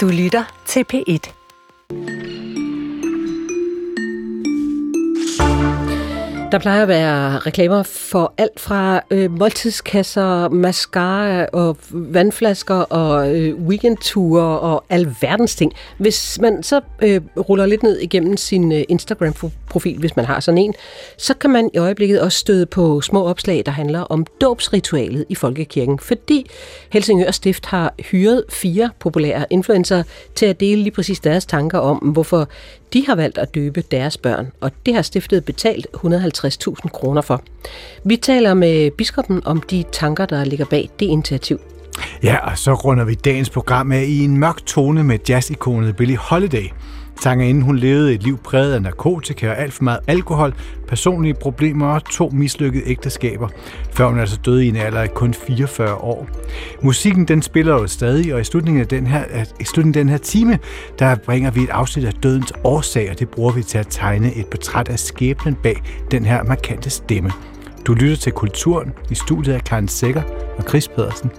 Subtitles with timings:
[0.00, 1.39] Du lytter til P1.
[6.52, 13.54] Der plejer at være reklamer for alt fra øh, måltidskasser, mascara og vandflasker og øh,
[13.62, 15.72] weekendture og alverdens ting.
[15.98, 20.58] Hvis man så øh, ruller lidt ned igennem sin øh, Instagram-profil, hvis man har sådan
[20.58, 20.74] en,
[21.18, 25.34] så kan man i øjeblikket også støde på små opslag, der handler om dåbsritualet i
[25.34, 26.50] Folkekirken, fordi
[26.92, 30.02] Helsingør Stift har hyret fire populære influencer
[30.34, 32.48] til at dele lige præcis deres tanker om, hvorfor
[32.92, 35.86] de har valgt at døbe deres børn, og det har stiftet betalt
[36.44, 37.42] 50.000 kroner for.
[38.04, 41.58] Vi taler med biskoppen om de tanker, der ligger bag det initiativ.
[42.22, 46.16] Ja, og så runder vi dagens program af i en mørk tone med jazzikonet Billie
[46.16, 46.68] Holiday–
[47.20, 50.54] Sangerinden hun levede et liv præget af narkotika og alt for meget alkohol,
[50.88, 53.48] personlige problemer og to mislykkede ægteskaber,
[53.92, 56.28] før hun altså døde i en alder af kun 44 år.
[56.82, 59.24] Musikken den spiller jo stadig, og i slutningen af den her,
[59.60, 60.58] i slutningen af den her time,
[60.98, 64.34] der bringer vi et afsnit af dødens årsag, og det bruger vi til at tegne
[64.34, 67.30] et portræt af skæbnen bag den her markante stemme.
[67.86, 70.22] Du lytter til Kulturen i studiet af Karen Sækker
[70.58, 71.30] og Chris Pedersen.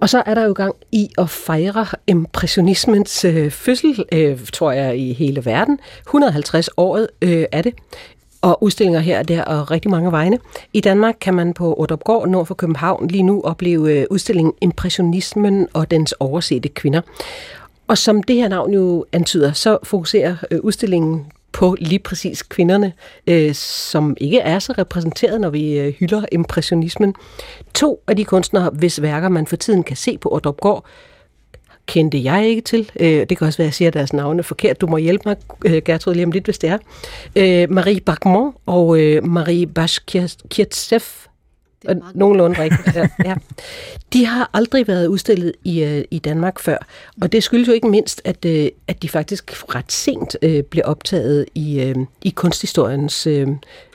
[0.00, 4.98] Og så er der jo gang i at fejre impressionismens øh, fødsel, øh, tror jeg,
[4.98, 5.80] i hele verden.
[6.06, 7.74] 150 året øh, er det.
[8.42, 10.38] Og udstillinger her og der og rigtig mange vegne.
[10.72, 15.68] I Danmark kan man på Otterupgård nord for København lige nu opleve øh, udstillingen Impressionismen
[15.72, 17.00] og dens oversete kvinder.
[17.88, 22.92] Og som det her navn jo antyder, så fokuserer øh, udstillingen på lige præcis kvinderne,
[23.26, 27.14] øh, som ikke er så repræsenteret, når vi øh, hylder impressionismen.
[27.74, 30.84] To af de kunstnere, hvis værker man for tiden kan se på Ordrupgård,
[31.86, 32.90] kendte jeg ikke til.
[33.00, 34.80] Øh, det kan også være, at jeg siger deres navne forkert.
[34.80, 36.78] Du må hjælpe mig, øh, Gertrud, lige om lidt, hvis det er.
[37.36, 41.27] Øh, Marie Bachmann og øh, Marie Bashkirtsev
[41.86, 42.96] og nogenlunde rigtigt.
[42.96, 43.34] Ja, ja.
[44.12, 46.76] De har aldrig været udstillet i, uh, i Danmark før,
[47.22, 50.82] og det skyldes jo ikke mindst, at, uh, at de faktisk ret sent uh, blev
[50.84, 53.48] optaget i, uh, i kunsthistoriens uh,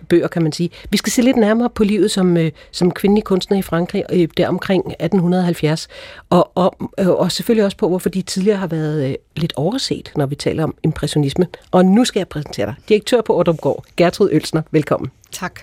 [0.09, 0.69] bøger, kan man sige.
[0.89, 4.23] Vi skal se lidt nærmere på livet som, uh, som kvindelig kunstner i Frankrig uh,
[4.37, 5.87] der omkring 1870,
[6.29, 10.11] og, og, uh, og selvfølgelig også på, hvorfor de tidligere har været uh, lidt overset,
[10.15, 11.47] når vi taler om impressionisme.
[11.71, 12.75] Og nu skal jeg præsentere dig.
[12.89, 14.61] Direktør på Ordrupgård, Gertrud Ølsner.
[14.71, 15.11] Velkommen.
[15.31, 15.59] Tak.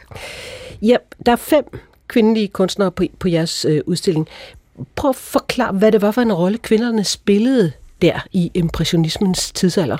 [0.83, 0.97] Ja,
[1.27, 1.65] der er fem
[2.11, 4.29] kvindelige kunstnere på, på jeres øh, udstilling.
[4.97, 7.73] Prøv at forklare, hvad det var for en rolle kvinderne spillede
[8.03, 9.97] der i impressionismens tidsalder.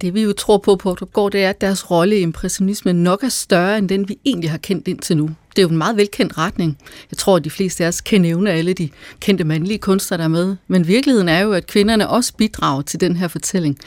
[0.00, 3.22] Det vi jo tror på på går, det er, at deres rolle i impressionismen nok
[3.22, 5.96] er større end den, vi egentlig har kendt indtil nu det er jo en meget
[5.96, 6.78] velkendt retning.
[7.10, 8.88] Jeg tror, at de fleste af os kan nævne alle de
[9.20, 10.56] kendte mandlige kunstnere, der er med.
[10.68, 13.78] Men virkeligheden er jo, at kvinderne også bidrager til den her fortælling.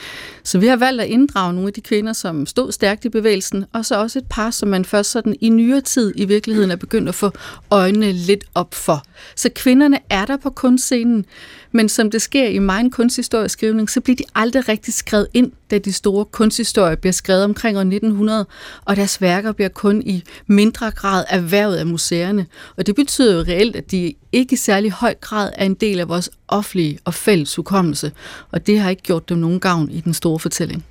[0.43, 3.65] Så vi har valgt at inddrage nogle af de kvinder, som stod stærkt i bevægelsen,
[3.73, 6.75] og så også et par, som man først sådan i nyere tid i virkeligheden er
[6.75, 7.31] begyndt at få
[7.69, 9.03] øjnene lidt op for.
[9.35, 11.25] Så kvinderne er der på kunstscenen,
[11.71, 15.77] men som det sker i min kunsthistorieskrivning, så bliver de aldrig rigtig skrevet ind, da
[15.77, 18.45] de store kunsthistorier bliver skrevet omkring år 1900,
[18.85, 22.45] og deres værker bliver kun i mindre grad erhvervet af museerne.
[22.77, 25.99] Og det betyder jo reelt, at de ikke i særlig høj grad er en del
[25.99, 28.11] af vores offentlige og fælles hukommelse.
[28.51, 30.85] Og det har ikke gjort dem nogen gavn i den store fortælling.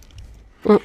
[0.65, 0.79] Mm.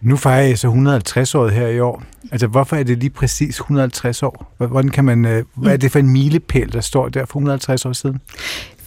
[0.00, 2.02] Nu fejrer jeg så 150 år her i år.
[2.32, 4.54] Altså, hvorfor er det lige præcis 150 år?
[4.56, 7.86] Hvordan kan man, øh, hvad er det for en milepæl, der står der for 150
[7.86, 8.20] år siden?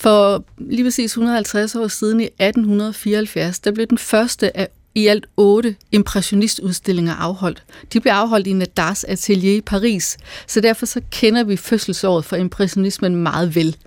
[0.02, 5.26] For lige præcis 150 år siden i 1874, der blev den første af i alt
[5.38, 7.64] otte impressionistudstillinger afholdt.
[7.94, 10.18] De blev afholdt i Nadars atelier i Paris,
[10.48, 13.78] så derfor så kender vi fødselsåret for impressionismen meget vel.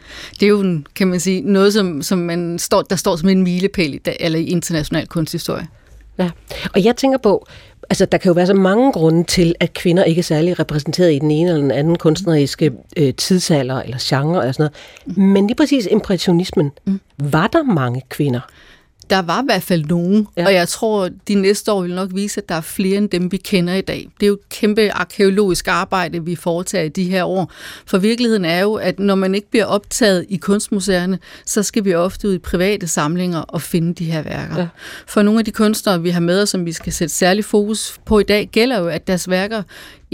[0.40, 3.28] Det er jo, en, kan man sige, noget, som, som man står, der står som
[3.28, 5.68] en milepæl i, eller i international kunsthistorie.
[6.18, 6.30] Ja,
[6.74, 7.46] og jeg tænker på,
[7.90, 11.12] altså der kan jo være så mange grunde til, at kvinder ikke er særlig repræsenteret
[11.12, 14.70] i den ene eller den anden kunstneriske øh, tidsalder eller genre eller sådan
[15.06, 15.18] noget.
[15.18, 17.00] Men lige præcis impressionismen, mm.
[17.18, 18.40] var der mange kvinder?
[19.10, 20.46] Der var i hvert fald nogen, ja.
[20.46, 23.32] og jeg tror, de næste år vil nok vise, at der er flere end dem,
[23.32, 24.08] vi kender i dag.
[24.20, 27.52] Det er jo et kæmpe arkeologisk arbejde, vi foretager i de her år.
[27.86, 31.94] For virkeligheden er jo, at når man ikke bliver optaget i kunstmuseerne, så skal vi
[31.94, 34.58] ofte ud i private samlinger og finde de her værker.
[34.58, 34.68] Ja.
[35.06, 37.98] For nogle af de kunstnere, vi har med os, som vi skal sætte særlig fokus
[38.06, 39.62] på i dag, gælder jo, at deres værker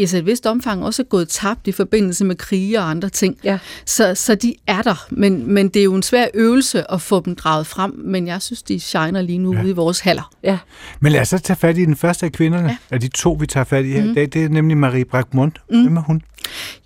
[0.01, 3.37] i et vist omfang også er gået tabt i forbindelse med krige og andre ting.
[3.45, 3.59] Ja.
[3.87, 7.21] Så, så de er der, men, men det er jo en svær øvelse at få
[7.21, 9.63] dem draget frem, men jeg synes, de shiner lige nu ja.
[9.63, 10.35] ude i vores haller.
[10.43, 10.59] Ja.
[11.01, 12.77] Men lad os så tage fat i den første af kvinderne, ja.
[12.91, 14.11] af de to, vi tager fat i her mm.
[14.11, 14.29] i dag.
[14.33, 15.59] Det er nemlig Marie Bragmont.
[15.71, 15.83] Mm.
[15.83, 16.23] Hvem er hun?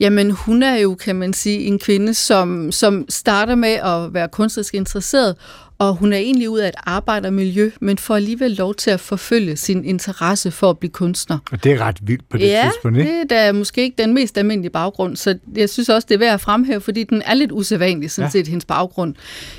[0.01, 4.29] Jamen, hun er jo, kan man sige, en kvinde, som, som starter med at være
[4.29, 5.37] kunstnerisk interesseret,
[5.79, 9.56] og hun er egentlig ud af et arbejdermiljø, men får alligevel lov til at forfølge
[9.56, 11.38] sin interesse for at blive kunstner.
[11.53, 13.11] Og det er ret vildt på det ja, tidspunkt, ikke?
[13.11, 16.19] det er da måske ikke den mest almindelige baggrund, så jeg synes også, det er
[16.19, 18.31] værd at fremhæve, fordi den er lidt usædvanlig, sådan ja.
[18.31, 19.15] set, hendes baggrund.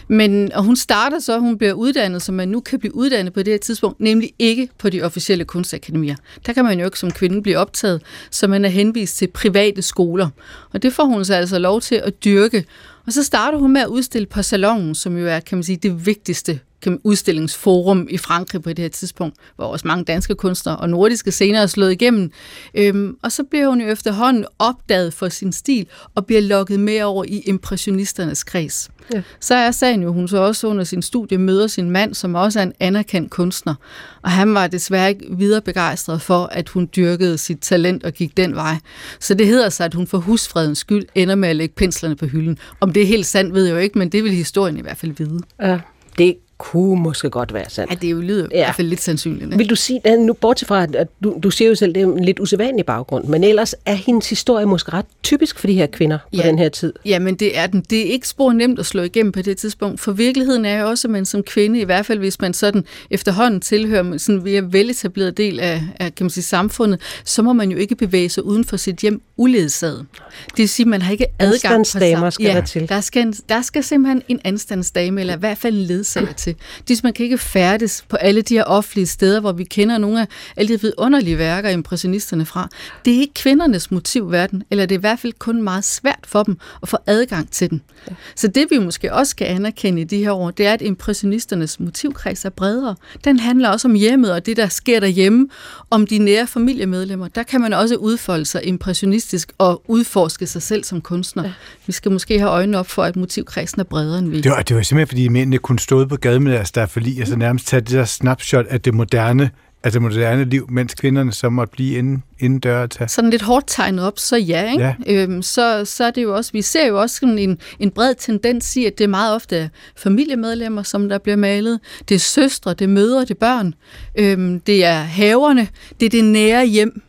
[0.08, 3.44] Men, og hun starter så, hun bliver uddannet, som man nu kan blive uddannet på
[3.44, 6.16] det her tidspunkt, nemlig ikke på de officielle kunstakademier.
[6.46, 8.02] Der kan man jo ikke som kvinde blive optaget,
[8.32, 10.30] så man er henvist til private skoler.
[10.74, 12.66] Og det får hun så altså lov til at dyrke.
[13.06, 15.78] Og så starter hun med at udstille på Salongen, som jo er, kan man sige,
[15.78, 16.60] det vigtigste
[17.04, 21.62] udstillingsforum i Frankrig på det her tidspunkt, hvor også mange danske kunstnere og nordiske scener
[21.62, 22.32] er slået igennem.
[22.76, 27.02] Øhm, og så bliver hun jo efterhånden opdaget for sin stil og bliver lukket med
[27.02, 28.90] over i impressionisternes kreds.
[29.14, 29.22] Ja.
[29.40, 32.60] Så er sagen jo, hun så også under sin studie møder sin mand, som også
[32.60, 33.76] er en anerkendt kunstner.
[34.22, 38.38] Og han var desværre ikke videre begejstret for, at hun dyrkede sit talent og gik
[38.38, 38.76] den vej.
[39.20, 42.26] Så det hedder sig, at hun for husfredens skyld ender med at lægge penslerne på
[42.26, 42.58] hylden.
[42.80, 44.98] Om det er helt sandt, ved jeg jo ikke, men det vil historien i hvert
[44.98, 45.40] fald vide.
[45.62, 45.80] Ja,
[46.18, 47.92] det kunne måske godt være sandt.
[47.92, 48.58] Ja, det er jo lyder ja.
[48.58, 49.44] i hvert fald lidt sandsynligt.
[49.44, 49.58] Ikke?
[49.58, 52.26] Vil du sige, nu bortset fra, at du, du siger jo selv, det er en
[52.26, 56.18] lidt usædvanlig baggrund, men ellers er hendes historie måske ret typisk for de her kvinder
[56.18, 56.48] på ja.
[56.48, 56.94] den her tid.
[57.06, 57.86] Ja, men det er den.
[57.90, 60.90] Det er ikke spor nemt at slå igennem på det tidspunkt, for virkeligheden er jo
[60.90, 64.62] også, at man som kvinde, i hvert fald hvis man sådan efterhånden tilhører sådan ved
[64.62, 68.46] veletableret del af, af kan man sige, samfundet, så må man jo ikke bevæge sig
[68.46, 70.06] uden for sit hjem uledsaget.
[70.48, 72.32] Det vil sige, at man har ikke adgang sig.
[72.32, 72.90] skal ja, der til.
[72.90, 76.45] Der skal, der skal simpelthen en anstandsdame, eller i hvert fald en ledsager til.
[76.88, 80.22] Det man kan ikke færdes på alle de her offentlige steder, hvor vi kender nogle
[80.22, 80.28] af
[80.58, 82.70] alle de vidunderlige værker, impressionisterne fra.
[83.06, 86.44] Det er ikke kvindernes motivverden, eller det er i hvert fald kun meget svært for
[86.44, 87.82] dem at få adgang til den.
[88.10, 88.16] Ja.
[88.36, 91.80] Så det vi måske også skal anerkende i de her år, det er, at impressionisternes
[91.80, 92.96] motivkreds er bredere.
[93.24, 95.50] Den handler også om hjemmet og det, der sker derhjemme,
[95.90, 97.28] om de nære familiemedlemmer.
[97.28, 101.44] Der kan man også udfolde sig impressionistisk og udforske sig selv som kunstner.
[101.44, 101.52] Ja.
[101.86, 104.42] Vi skal måske have øjnene op for, at motivkredsen er bredere end vi.
[104.42, 107.36] Det var, det var simpelthen, fordi mændene kunne stå på gaden med deres fordi altså
[107.36, 109.50] nærmest tage det der snapshot af det moderne
[109.86, 113.08] altså moderne liv, mens kvinderne så måtte blive inden, inden døre tage.
[113.08, 114.72] Sådan lidt hårdt tegnet op, så ja.
[114.72, 114.84] Ikke?
[114.84, 115.24] ja.
[115.24, 118.16] Øhm, så, så er det jo også, vi ser jo også sådan en, en bred
[118.16, 121.80] tendens i, at det er meget ofte familiemedlemmer, som der bliver malet.
[122.10, 123.74] Det er søstre, det er mødre, det er børn.
[124.16, 125.68] Øhm, det er haverne,
[126.00, 127.02] det er det nære hjem.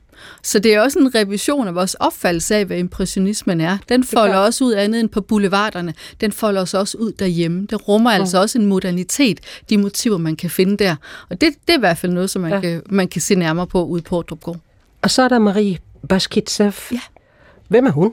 [0.46, 3.78] Så det er også en revision af vores opfattelse af, hvad impressionismen er.
[3.88, 5.94] Den folder også ud andet end på boulevarderne.
[6.20, 7.66] Den folder os også ud derhjemme.
[7.70, 8.18] Det rummer ja.
[8.18, 9.40] altså også en modernitet,
[9.70, 10.96] de motiver, man kan finde der.
[11.28, 12.60] Og det, det er i hvert fald noget, som man, ja.
[12.60, 14.56] kan, man kan se nærmere på ude på Drupgård.
[15.02, 15.78] Og så er der Marie
[16.08, 16.72] Baskitsev.
[16.92, 17.00] Ja.
[17.68, 18.12] Hvem er hun?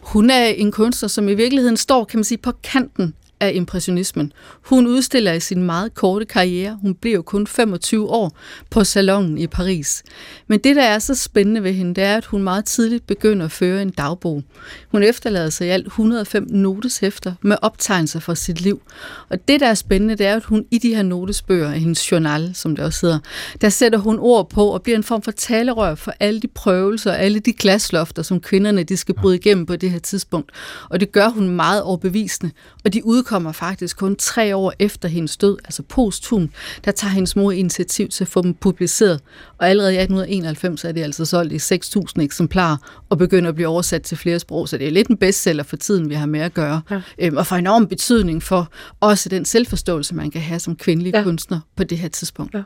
[0.00, 4.32] Hun er en kunstner, som i virkeligheden står, kan man sige, på kanten af impressionismen.
[4.62, 8.36] Hun udstiller i sin meget korte karriere, hun blev jo kun 25 år,
[8.70, 10.02] på Salonen i Paris.
[10.46, 13.44] Men det, der er så spændende ved hende, det er, at hun meget tidligt begynder
[13.44, 14.42] at føre en dagbog.
[14.88, 18.82] Hun efterlader sig i alt 105 noteshæfter med optegnelser fra sit liv.
[19.28, 22.50] Og det, der er spændende, det er, at hun i de her notesbøger, hendes journal,
[22.54, 23.18] som det også hedder,
[23.60, 27.10] der sætter hun ord på og bliver en form for talerør for alle de prøvelser,
[27.10, 30.52] og alle de glaslofter, som kvinderne de skal bryde igennem på det her tidspunkt.
[30.90, 32.52] Og det gør hun meget overbevisende.
[32.84, 36.50] Og de udkommer faktisk kun tre år efter hendes død, altså posthum,
[36.84, 39.20] der tager hendes mor initiativ til at få dem publiceret.
[39.58, 42.76] Og allerede i 1891 er det altså solgt i 6.000 eksemplarer
[43.08, 45.76] og begynder at blive oversat til flere sprog, så det er lidt en bestseller for
[45.76, 46.80] tiden, vi har med at gøre.
[46.90, 47.00] Ja.
[47.18, 51.22] Øhm, og for enorm betydning for også den selvforståelse, man kan have som kvindelig ja.
[51.22, 52.54] kunstner på det her tidspunkt.
[52.54, 52.62] Ja.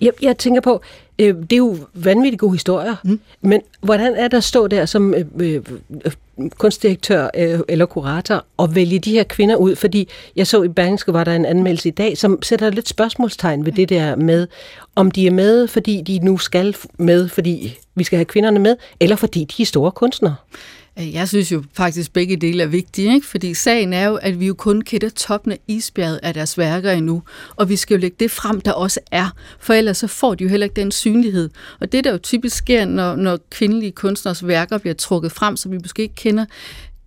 [0.00, 0.82] Jeg, jeg tænker på,
[1.18, 3.20] øh, det er jo vanvittigt gode historier, mm.
[3.40, 5.62] men hvordan er der at stå der som øh, øh,
[6.50, 9.76] kunstdirektør øh, eller kurator og vælge de her kvinder ud?
[9.76, 13.66] Fordi jeg så i Berlingske, var der en anmeldelse i dag, som sætter lidt spørgsmålstegn
[13.66, 14.46] ved det der med,
[14.94, 18.76] om de er med, fordi de nu skal med, fordi vi skal have kvinderne med,
[19.00, 20.34] eller fordi de er store kunstnere.
[20.98, 23.26] Øh, jeg synes jo faktisk, at begge dele er vigtige, ikke?
[23.26, 26.92] fordi sagen er jo, at vi jo kun kender toppen af isbjerget af deres værker
[26.92, 27.22] endnu,
[27.56, 30.44] og vi skal jo lægge det frem, der også er, for ellers så får de
[30.44, 31.50] jo heller ikke den synlighed.
[31.80, 35.72] Og det, der jo typisk sker, når, når kvindelige kunstners værker bliver trukket frem, som
[35.72, 36.44] vi måske ikke kender,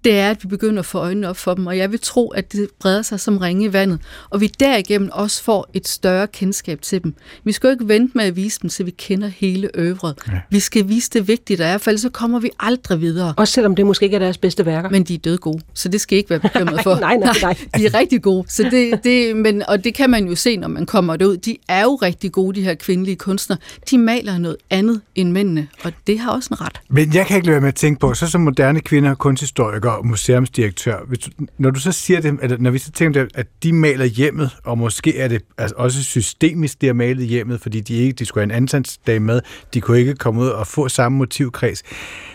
[0.03, 2.27] det er, at vi begynder at få øjnene op for dem, og jeg vil tro,
[2.27, 6.27] at det breder sig som ringe i vandet, og vi derigennem også får et større
[6.27, 7.13] kendskab til dem.
[7.43, 10.15] Vi skal jo ikke vente med at vise dem, så vi kender hele øvret.
[10.27, 10.39] Ja.
[10.49, 13.33] Vi skal vise det vigtige, der er, for ellers så kommer vi aldrig videre.
[13.37, 14.89] Også selvom det måske ikke er deres bedste værker.
[14.89, 16.95] Men de er døde gode, så det skal I ikke være bekymret for.
[16.99, 17.57] nej, nej, nej.
[17.77, 20.67] De er rigtig gode, så det, det, men, og det kan man jo se, når
[20.67, 21.37] man kommer derud.
[21.37, 23.59] De er jo rigtig gode, de her kvindelige kunstnere.
[23.89, 26.81] De maler noget andet end mændene, og det har også en ret.
[26.89, 29.90] Men jeg kan ikke lade være med at tænke på, så som moderne kvinder, kunsthistorikere,
[29.97, 33.47] og museumsdirektør, hvis du, når du så siger det, at når vi så tænker, at
[33.63, 37.79] de maler hjemmet, og måske er det altså også systemisk, de har malet hjemmet, fordi
[37.79, 39.41] de ikke de skulle have en ansatsdag med,
[39.73, 41.83] de kunne ikke komme ud og få samme motivkreds.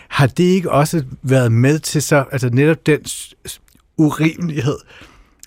[0.07, 2.99] Har det ikke også været med til så, altså netop den
[3.97, 4.77] urimelighed,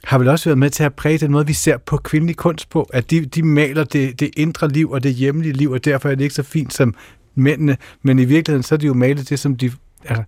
[0.04, 2.70] har vel også været med til at præge den måde, vi ser på kvindelig kunst
[2.70, 6.08] på, at de, de maler det, det indre liv og det hjemlige liv, og derfor
[6.08, 6.94] er det ikke så fint som
[7.34, 9.72] mændene, men i virkeligheden så er de jo malet det, som de...
[10.04, 10.24] Altså,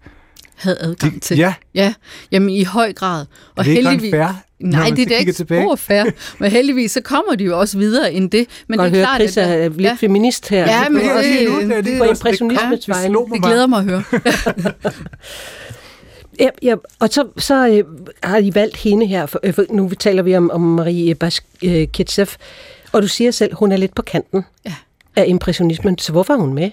[0.63, 1.37] havde adgang de, til.
[1.37, 1.55] Ja.
[1.75, 1.95] ja.
[2.33, 3.21] Jamen i høj grad.
[3.21, 3.27] Og
[3.59, 4.29] er det ikke heldigvis, fair,
[4.61, 6.05] Nej, det er ikke spor fair.
[6.39, 8.47] Men heldigvis, så kommer de jo også videre end det.
[8.69, 9.97] Men Godt det er klart, Chris at er lidt ja.
[10.01, 10.81] feminist her.
[10.81, 12.95] Ja, men det, det, det, det, på impressionismets ja,
[13.33, 14.03] det glæder mig at høre.
[16.41, 17.85] Ja, ja, og så, så øh,
[18.23, 22.27] har I valgt hende her, for, øh, for nu taler vi om, om Marie Bashkirtsev,
[22.93, 24.75] og du siger selv, hun er lidt på kanten ja.
[25.17, 26.71] af impressionismen, så hvorfor er hun med?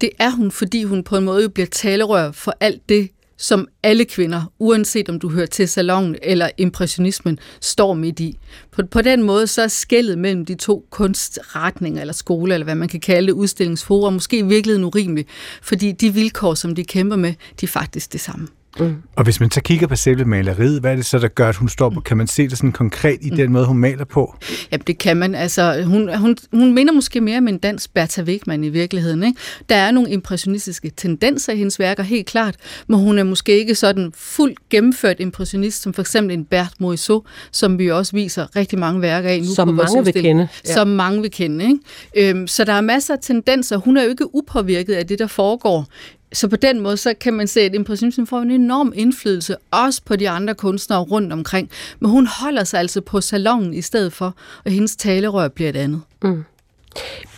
[0.00, 3.68] Det er hun, fordi hun på en måde jo bliver talerør for alt det, som
[3.82, 8.38] alle kvinder, uanset om du hører til salongen eller impressionismen, står midt i.
[8.70, 12.74] På, på den måde så er skældet mellem de to kunstretninger, eller skole, eller hvad
[12.74, 15.28] man kan kalde det, udstillingsforum, måske i virkeligheden urimeligt,
[15.62, 18.48] fordi de vilkår, som de kæmper med, de er faktisk det samme.
[18.80, 18.96] Mm.
[19.16, 21.56] Og hvis man så kigger på selve maleriet, hvad er det så, der gør, at
[21.56, 22.00] hun står på?
[22.00, 23.36] Kan man se det sådan konkret i mm.
[23.36, 24.36] den måde, hun maler på?
[24.72, 25.34] Ja, det kan man.
[25.34, 29.22] Altså, hun, hun, hun minder måske mere om en dansk Bertha Wigman i virkeligheden.
[29.22, 29.38] Ikke?
[29.68, 33.74] Der er nogle impressionistiske tendenser i hendes værker, helt klart, men hun er måske ikke
[33.74, 38.78] sådan fuldt gennemført impressionist, som for eksempel en Bert Morisot, som vi også viser rigtig
[38.78, 40.48] mange værker af nu som på mange vil kende.
[40.66, 40.74] Ja.
[40.74, 41.64] Som mange vil kende.
[41.64, 42.30] Ikke?
[42.30, 43.76] Øhm, så der er masser af tendenser.
[43.76, 45.86] Hun er jo ikke upåvirket af det, der foregår
[46.34, 50.02] så på den måde, så kan man se, at impressionismen får en enorm indflydelse, også
[50.04, 51.70] på de andre kunstnere rundt omkring.
[52.00, 55.76] Men hun holder sig altså på salongen i stedet for, og hendes talerør bliver et
[55.76, 56.00] andet.
[56.22, 56.44] Mm.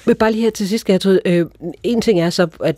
[0.07, 1.19] Men bare lige her til sidst, Gertrud.
[1.25, 1.47] Øh,
[1.83, 2.77] en ting er så, at,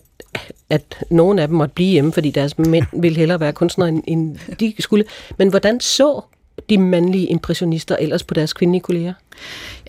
[0.70, 4.02] at nogen af dem måtte blive hjemme, fordi deres mænd ville hellere være kunstnere, end,
[4.06, 5.04] end de skulle.
[5.38, 6.20] Men hvordan så
[6.70, 9.14] de mandlige impressionister ellers på deres kvindelige kolleger?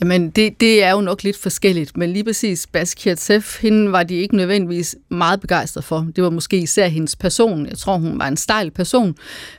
[0.01, 4.15] Jamen, det, det er jo nok lidt forskelligt, men lige præcis Basquiat hende var de
[4.15, 6.07] ikke nødvendigvis meget begejstret for.
[6.15, 7.65] Det var måske især hendes person.
[7.65, 9.15] Jeg tror, hun var en stejl person.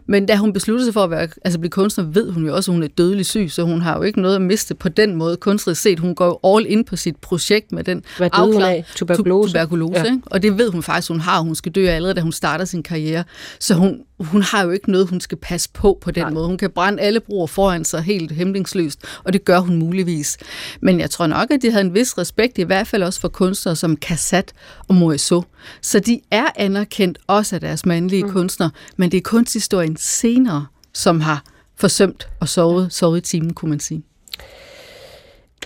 [0.07, 2.71] Men da hun besluttede sig for at være, altså blive kunstner, ved hun jo også,
[2.71, 5.17] at hun er dødelig syg, så hun har jo ikke noget at miste på den
[5.17, 5.99] måde kunstnerisk set.
[5.99, 9.53] Hun går all in på sit projekt med den Hvad afklar Tuberkulose.
[9.53, 10.05] tuberkulose ja.
[10.05, 10.21] ikke?
[10.27, 11.41] Og det ved hun faktisk, hun har.
[11.41, 13.25] Hun skal dø allerede, da hun starter sin karriere.
[13.59, 16.31] Så hun, hun har jo ikke noget, hun skal passe på på den Nej.
[16.31, 16.47] måde.
[16.47, 20.39] Hun kan brænde alle broer foran sig helt hemmelingsløst, og det gør hun muligvis.
[20.81, 23.29] Men jeg tror nok, at de havde en vis respekt, i hvert fald også for
[23.29, 24.53] kunstnere som Cassat
[24.89, 25.45] og Morisot.
[25.81, 28.31] Så de er anerkendt også af deres mandlige mm.
[28.31, 31.45] kunstnere, men det er kunsthistorien senere, som har
[31.77, 34.03] forsømt og sovet, sovet i timen, kunne man sige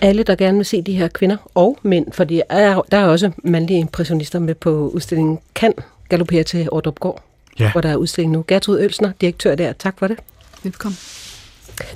[0.01, 3.05] alle, der gerne vil se de her kvinder og mænd, for der er, der er
[3.05, 5.73] også mandlige impressionister med på udstillingen, kan
[6.09, 7.23] galopere til Ordrup Gård,
[7.59, 7.71] ja.
[7.71, 8.45] hvor der er udstilling nu.
[8.47, 9.73] Gertrud Ølsner, direktør der.
[9.73, 10.17] Tak for det.
[10.63, 10.97] Velkommen.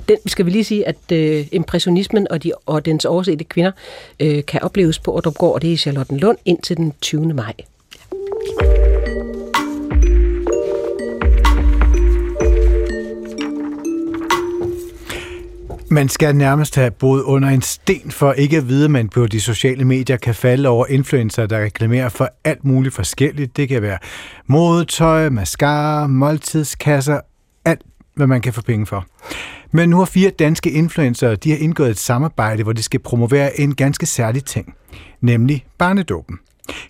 [0.08, 3.72] Den skal vi lige sige, at øh, impressionismen og, de, og dens oversete kvinder
[4.20, 7.34] øh, kan opleves på Ordrupgård, og det er i Charlottenlund indtil den 20.
[7.34, 7.52] maj.
[15.92, 19.26] Man skal nærmest have boet under en sten for ikke at vide, at man på
[19.26, 23.56] de sociale medier kan falde over influencer, der reklamerer for alt muligt forskelligt.
[23.56, 23.98] Det kan være
[24.46, 27.20] modetøj, mascara, måltidskasser,
[27.64, 27.80] alt
[28.14, 29.06] hvad man kan få penge for.
[29.72, 33.60] Men nu har fire danske influencer, de har indgået et samarbejde, hvor de skal promovere
[33.60, 34.74] en ganske særlig ting,
[35.20, 36.38] nemlig barnedåben.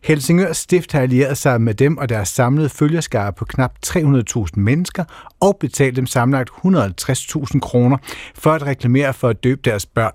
[0.02, 5.04] Helsingør Stift har allieret sig med dem og deres samlede følgerskare på knap 300.000 mennesker
[5.40, 7.96] og betalt dem samlet 150.000 kroner
[8.34, 10.12] for at reklamere for at døbe deres børn.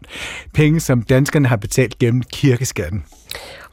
[0.54, 3.04] Penge, som danskerne har betalt gennem kirkeskatten.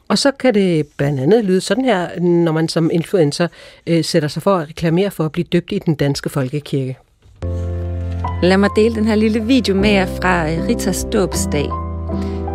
[0.07, 3.47] Og så kan det blandt andet lyde sådan her, når man som influencer
[3.87, 6.97] øh, sætter sig for at reklamere for at blive døbt i den danske folkekirke.
[8.41, 11.69] Lad mig dele den her lille video med jer fra øh, Ritas dåbsdag.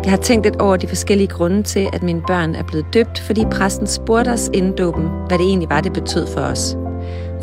[0.03, 3.19] Jeg har tænkt lidt over de forskellige grunde til, at mine børn er blevet døbt,
[3.19, 6.77] fordi præsten spurgte os inden dåben, hvad det egentlig var, det betød for os.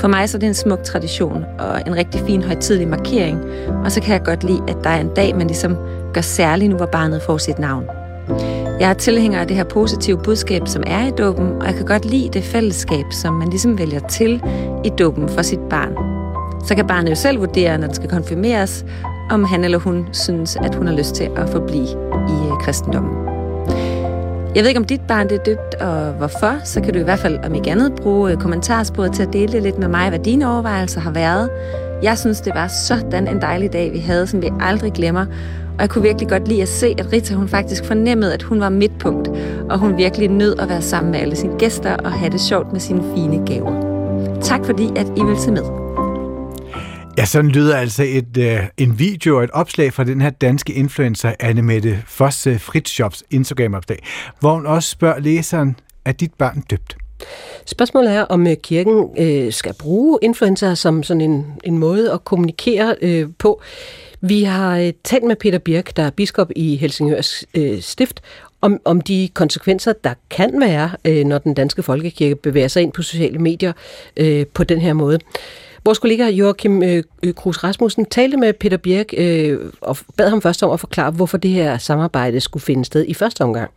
[0.00, 3.38] For mig så er det en smuk tradition og en rigtig fin højtidlig markering,
[3.84, 5.76] og så kan jeg godt lide, at der er en dag, man ligesom
[6.14, 7.84] gør særlig nu, hvor barnet får sit navn.
[8.80, 11.86] Jeg er tilhænger af det her positive budskab, som er i dåben, og jeg kan
[11.86, 14.42] godt lide det fællesskab, som man ligesom vælger til
[14.84, 16.25] i dåben for sit barn.
[16.66, 18.84] Så kan barnet jo selv vurdere, når det skal konfirmeres,
[19.30, 21.88] om han eller hun synes, at hun har lyst til at forblive
[22.28, 23.26] i øh, kristendommen.
[24.54, 27.02] Jeg ved ikke, om dit barn det er døbt, og hvorfor, så kan du i
[27.02, 30.18] hvert fald, om ikke andet, bruge øh, kommentarsporet til at dele lidt med mig, hvad
[30.18, 31.50] dine overvejelser har været.
[32.02, 35.26] Jeg synes, det var sådan en dejlig dag, vi havde, som vi aldrig glemmer.
[35.74, 38.60] Og jeg kunne virkelig godt lide at se, at Rita hun faktisk fornemmede, at hun
[38.60, 39.30] var midtpunkt,
[39.70, 42.72] og hun virkelig nød at være sammen med alle sine gæster og have det sjovt
[42.72, 43.72] med sine fine gaver.
[44.40, 45.85] Tak fordi, at I vil se med.
[47.18, 50.72] Ja, sådan lyder altså et, øh, en video og et opslag fra den her danske
[50.72, 53.98] influencer Annemette Fosse øh, Fritschops Instagram-opslag,
[54.40, 56.96] hvor hun også spørger læseren, er dit barn døbt?
[57.66, 62.24] Spørgsmålet er, om øh, kirken øh, skal bruge influencer som sådan en, en måde at
[62.24, 63.62] kommunikere øh, på.
[64.20, 67.20] Vi har øh, talt med Peter Birk, der er biskop i Helsingør
[67.54, 68.20] øh, Stift,
[68.60, 72.92] om, om de konsekvenser, der kan være, øh, når den danske folkekirke bevæger sig ind
[72.92, 73.72] på sociale medier
[74.16, 75.18] øh, på den her måde.
[75.86, 80.42] Vores kollega Joachim øh, øh Krus Rasmussen talte med Peter Birk øh, og bad ham
[80.42, 83.70] først om at forklare, hvorfor det her samarbejde skulle finde sted i første omgang.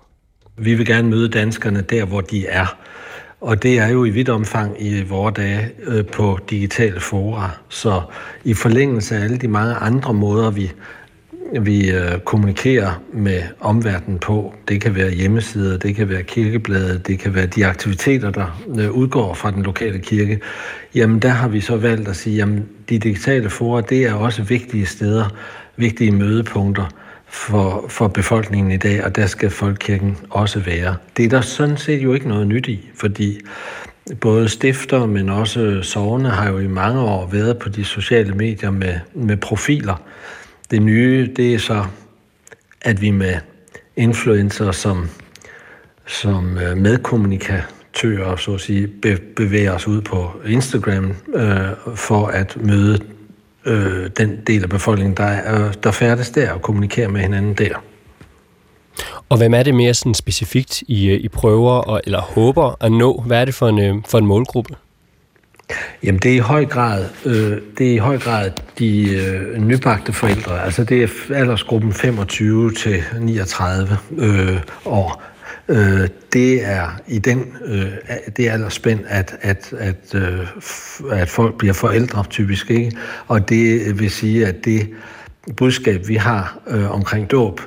[0.57, 2.77] Vi vil gerne møde danskerne der, hvor de er.
[3.41, 7.49] Og det er jo i vidt omfang i vores dage øh, på digitale fora.
[7.69, 8.01] Så
[8.43, 10.71] i forlængelse af alle de mange andre måder, vi,
[11.61, 17.19] vi øh, kommunikerer med omverdenen på, det kan være hjemmesider, det kan være kirkebladet, det
[17.19, 20.39] kan være de aktiviteter, der øh, udgår fra den lokale kirke,
[20.95, 24.43] jamen der har vi så valgt at sige, jamen de digitale fora, det er også
[24.43, 25.25] vigtige steder,
[25.77, 26.85] vigtige mødepunkter,
[27.29, 30.95] for, for befolkningen i dag, og der skal folkekirken også være.
[31.17, 33.39] Det er der sådan set jo ikke noget nyt i, fordi
[34.21, 38.71] både stifter, men også sovne har jo i mange år været på de sociale medier
[38.71, 40.01] med, med profiler.
[40.71, 41.85] Det nye, det er så,
[42.81, 43.35] at vi med
[43.95, 45.09] influencer som,
[46.07, 48.87] som øh, medkommunikatører, så at sige,
[49.35, 52.99] bevæger os ud på Instagram øh, for at møde
[53.65, 57.83] øh, den del af befolkningen, der, er, der færdes der og kommunikerer med hinanden der.
[59.29, 62.91] Og hvem er det mere sådan specifikt, I, øh, I prøver og, eller håber at
[62.91, 63.23] nå?
[63.27, 64.75] Hvad er det for en, øh, for en målgruppe?
[66.03, 70.13] Jamen det er i høj grad, øh, det er i høj grad de øh, nybagte
[70.13, 70.63] forældre.
[70.63, 75.23] Altså det er aldersgruppen 25 til 39 øh, år.
[75.69, 77.91] Øh, det er i den øh,
[78.37, 80.47] det er aldersspænd, at, at, at, øh,
[81.11, 82.97] at folk bliver forældre typisk, ikke?
[83.27, 84.89] Og det vil sige, at det
[85.57, 87.61] budskab, vi har øh, omkring dåb,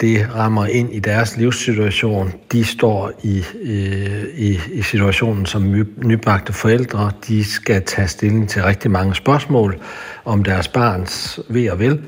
[0.00, 2.32] det rammer ind i deres livssituation.
[2.52, 7.10] De står i, øh, i, i situationen som nybagte forældre.
[7.28, 9.80] De skal tage stilling til rigtig mange spørgsmål
[10.24, 12.00] om deres barns ved og vel.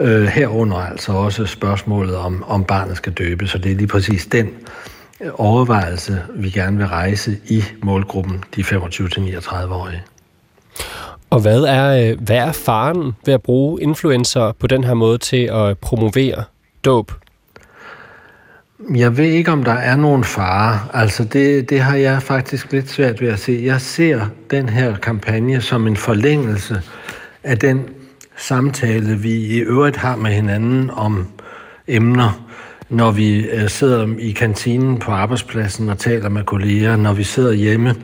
[0.00, 3.46] Øh, herunder altså også spørgsmålet om, om barnet skal døbe.
[3.46, 4.50] Så det er lige præcis den
[5.20, 10.02] øh, overvejelse, vi gerne vil rejse i målgruppen, de 25-39-årige.
[11.30, 15.18] Og hvad er, øh, hvad er faren ved at bruge influencer på den her måde
[15.18, 16.44] til at promovere
[16.84, 17.12] dåb?
[18.94, 20.80] Jeg ved ikke, om der er nogen fare.
[20.92, 23.60] Altså, det, det har jeg faktisk lidt svært ved at se.
[23.64, 26.82] Jeg ser den her kampagne som en forlængelse
[27.42, 27.88] af den
[28.36, 31.26] samtale, vi i øvrigt har med hinanden om
[31.88, 32.44] emner,
[32.88, 37.52] når vi øh, sidder i kantinen på arbejdspladsen og taler med kolleger, når vi sidder
[37.52, 37.94] hjemme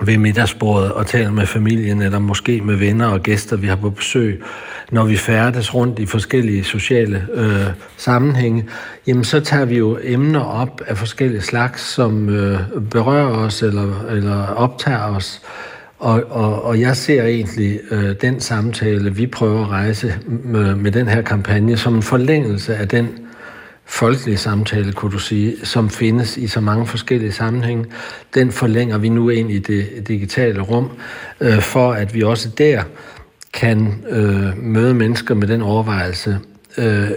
[0.00, 3.90] ved middagsbordet og taler med familien, eller måske med venner og gæster, vi har på
[3.90, 4.42] besøg,
[4.90, 8.64] når vi færdes rundt i forskellige sociale øh, sammenhænge,
[9.06, 14.04] jamen så tager vi jo emner op af forskellige slags, som øh, berører os eller,
[14.10, 15.42] eller optager os.
[15.98, 20.92] Og, og, og jeg ser egentlig øh, den samtale, vi prøver at rejse med, med
[20.92, 23.08] den her kampagne, som en forlængelse af den
[23.86, 27.84] folkelige samtale, kunne du sige, som findes i så mange forskellige sammenhænge,
[28.34, 30.90] den forlænger vi nu ind i det digitale rum,
[31.40, 32.82] øh, for at vi også der
[33.56, 36.38] kan øh, møde mennesker med den overvejelse,
[36.78, 37.10] øh,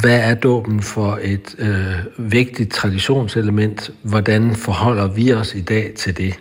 [0.00, 3.90] hvad er dåben for et øh, vigtigt traditionselement?
[4.02, 6.34] Hvordan forholder vi os i dag til det?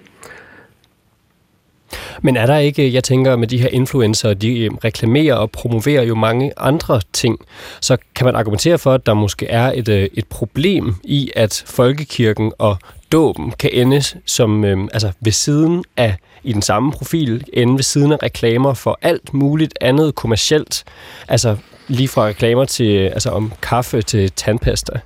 [2.21, 6.03] Men er der ikke, jeg tænker med de her influencer, de øh, reklamerer og promoverer
[6.03, 7.39] jo mange andre ting,
[7.81, 11.63] så kan man argumentere for, at der måske er et, øh, et problem i, at
[11.67, 12.77] folkekirken og
[13.13, 17.83] dåben kan ende som, øh, altså ved siden af, i den samme profil, ende ved
[17.83, 20.83] siden af reklamer for alt muligt andet kommercielt,
[21.27, 24.99] altså lige fra reklamer til, altså om kaffe til tandpasta.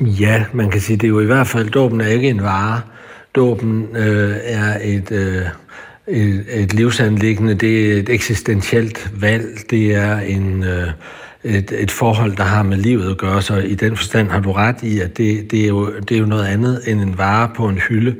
[0.00, 2.80] Ja, man kan sige, det er jo i hvert fald, dåben er ikke en vare.
[3.34, 5.42] Dåben øh, er et, øh,
[6.06, 10.88] et, et livsanlæggende, det er et eksistentielt valg, det er en, øh,
[11.44, 14.52] et, et forhold, der har med livet at gøre, så i den forstand har du
[14.52, 17.50] ret i, at det, det, er, jo, det er jo noget andet end en vare
[17.56, 18.16] på en hylde.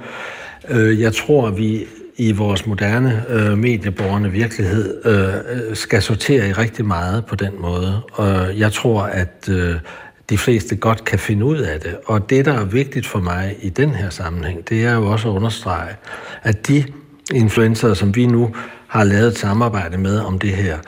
[0.70, 1.84] Øh, jeg tror, at vi
[2.16, 8.02] i vores moderne øh, medieborgerne virkelighed øh, skal sortere i rigtig meget på den måde.
[8.12, 9.74] Og jeg tror, at øh,
[10.30, 11.96] de fleste godt kan finde ud af det.
[12.06, 15.28] Og det, der er vigtigt for mig i den her sammenhæng, det er jo også
[15.28, 15.90] at understrege,
[16.42, 16.84] at de
[17.34, 18.54] influencer, som vi nu
[18.88, 20.78] har lavet et samarbejde med om det her,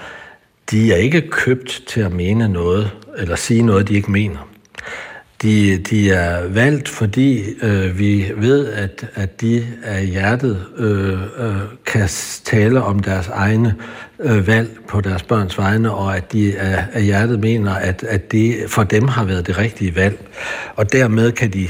[0.71, 4.49] de er ikke købt til at mene noget, eller sige noget, de ikke mener.
[5.43, 11.57] De, de er valgt, fordi øh, vi ved, at, at de af hjertet øh, øh,
[11.87, 12.09] kan
[12.45, 13.75] tale om deres egne
[14.21, 18.33] øh, valg på deres børns vegne, og at de af, af hjertet mener, at, at
[18.33, 20.29] det for dem har været det rigtige valg.
[20.77, 21.69] Og dermed kan de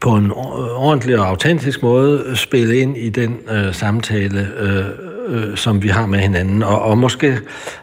[0.00, 0.32] på en
[0.76, 4.84] ordentlig og autentisk måde spille ind i den øh, samtale, øh,
[5.26, 7.38] øh, som vi har med hinanden, og, og måske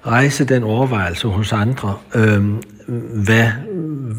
[0.08, 2.44] rejse den overvejelse hos andre, øh,
[3.26, 3.48] hvad,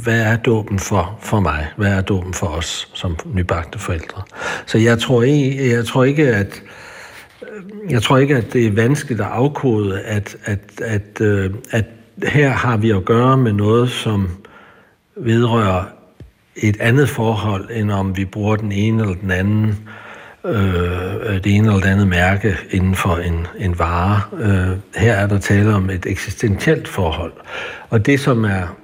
[0.03, 1.67] hvad er dåben for, for mig?
[1.77, 4.23] Hvad er dåben for os som nybagte forældre?
[4.67, 6.69] Så jeg tror ikke, jeg tror ikke at øh,
[7.91, 11.85] jeg tror ikke, at det er vanskeligt at afkode, at, at, at, øh, at
[12.23, 14.29] her har vi at gøre med noget, som
[15.17, 15.85] vedrører
[16.57, 20.02] et andet forhold, end om vi bruger den ene eller den anden, øh,
[20.45, 24.21] øh, det ene eller det andet mærke inden for en, en vare.
[24.39, 27.33] Øh, her er der tale om et eksistentielt forhold.
[27.91, 28.77] Og det, som er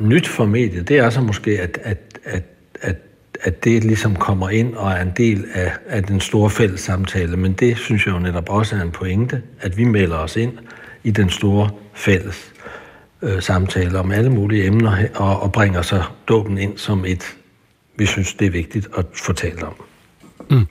[0.00, 2.42] nyt for mediet, det er så måske, at, at, at,
[2.80, 2.96] at,
[3.40, 7.36] at det ligesom kommer ind og er en del af, af den store fælles samtale.
[7.36, 10.52] Men det synes jeg jo netop også er en pointe, at vi melder os ind
[11.04, 12.52] i den store fælles
[13.22, 17.36] øh, samtale om alle mulige emner og, og bringer så dåben ind som et,
[17.96, 19.74] vi synes, det er vigtigt at få talt om.
[20.50, 20.66] Mm.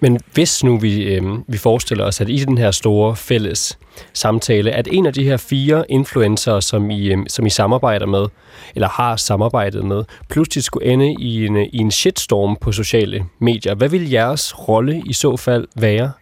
[0.00, 3.78] Men hvis nu vi, øh, vi forestiller os, at i den her store fælles
[4.12, 8.26] samtale, at en af de her fire influencer, som I, øh, som I samarbejder med,
[8.74, 13.24] eller har samarbejdet med, pludselig skulle ende i en, øh, i en shitstorm på sociale
[13.38, 16.12] medier, hvad vil jeres rolle i så fald være?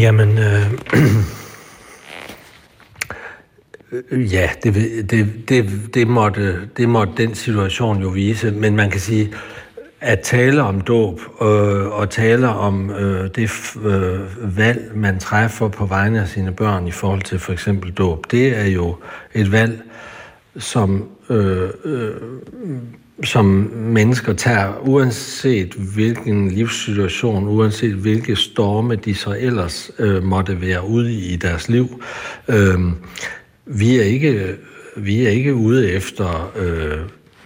[0.00, 0.72] Jamen, øh,
[3.92, 4.74] Øh, ja, det,
[5.10, 9.32] det, det, det, måtte, det måtte den situation jo vise, men man kan sige,
[10.00, 15.86] at tale om dåb øh, og tale om øh, det øh, valg, man træffer på
[15.86, 18.96] vegne af sine børn i forhold til for eksempel dåb, det er jo
[19.34, 19.82] et valg,
[20.58, 22.14] som, øh, øh,
[23.24, 23.44] som
[23.74, 31.12] mennesker tager, uanset hvilken livssituation, uanset hvilke storme de så ellers øh, måtte være ude
[31.12, 32.02] i deres liv.
[32.48, 32.80] Øh,
[33.66, 34.56] vi er ikke
[34.96, 36.98] vi er ikke ude efter øh,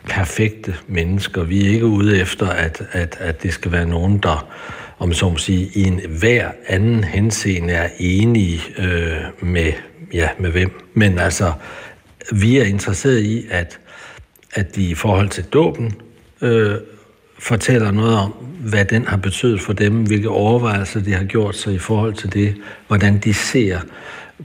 [0.08, 1.42] perfekte mennesker.
[1.42, 4.48] Vi er ikke ude efter, at, at, at det skal være nogen, der
[4.98, 9.72] om så må sige, i en hver anden henseende er enige øh, med,
[10.12, 10.70] ja, med hvem.
[10.94, 11.52] Men altså,
[12.32, 13.78] vi er interesseret i, at,
[14.52, 15.92] at de i forhold til dåben
[16.40, 16.74] øh,
[17.38, 18.30] fortæller noget om,
[18.60, 22.32] hvad den har betydet for dem, hvilke overvejelser de har gjort sig i forhold til
[22.32, 22.54] det,
[22.86, 23.80] hvordan de ser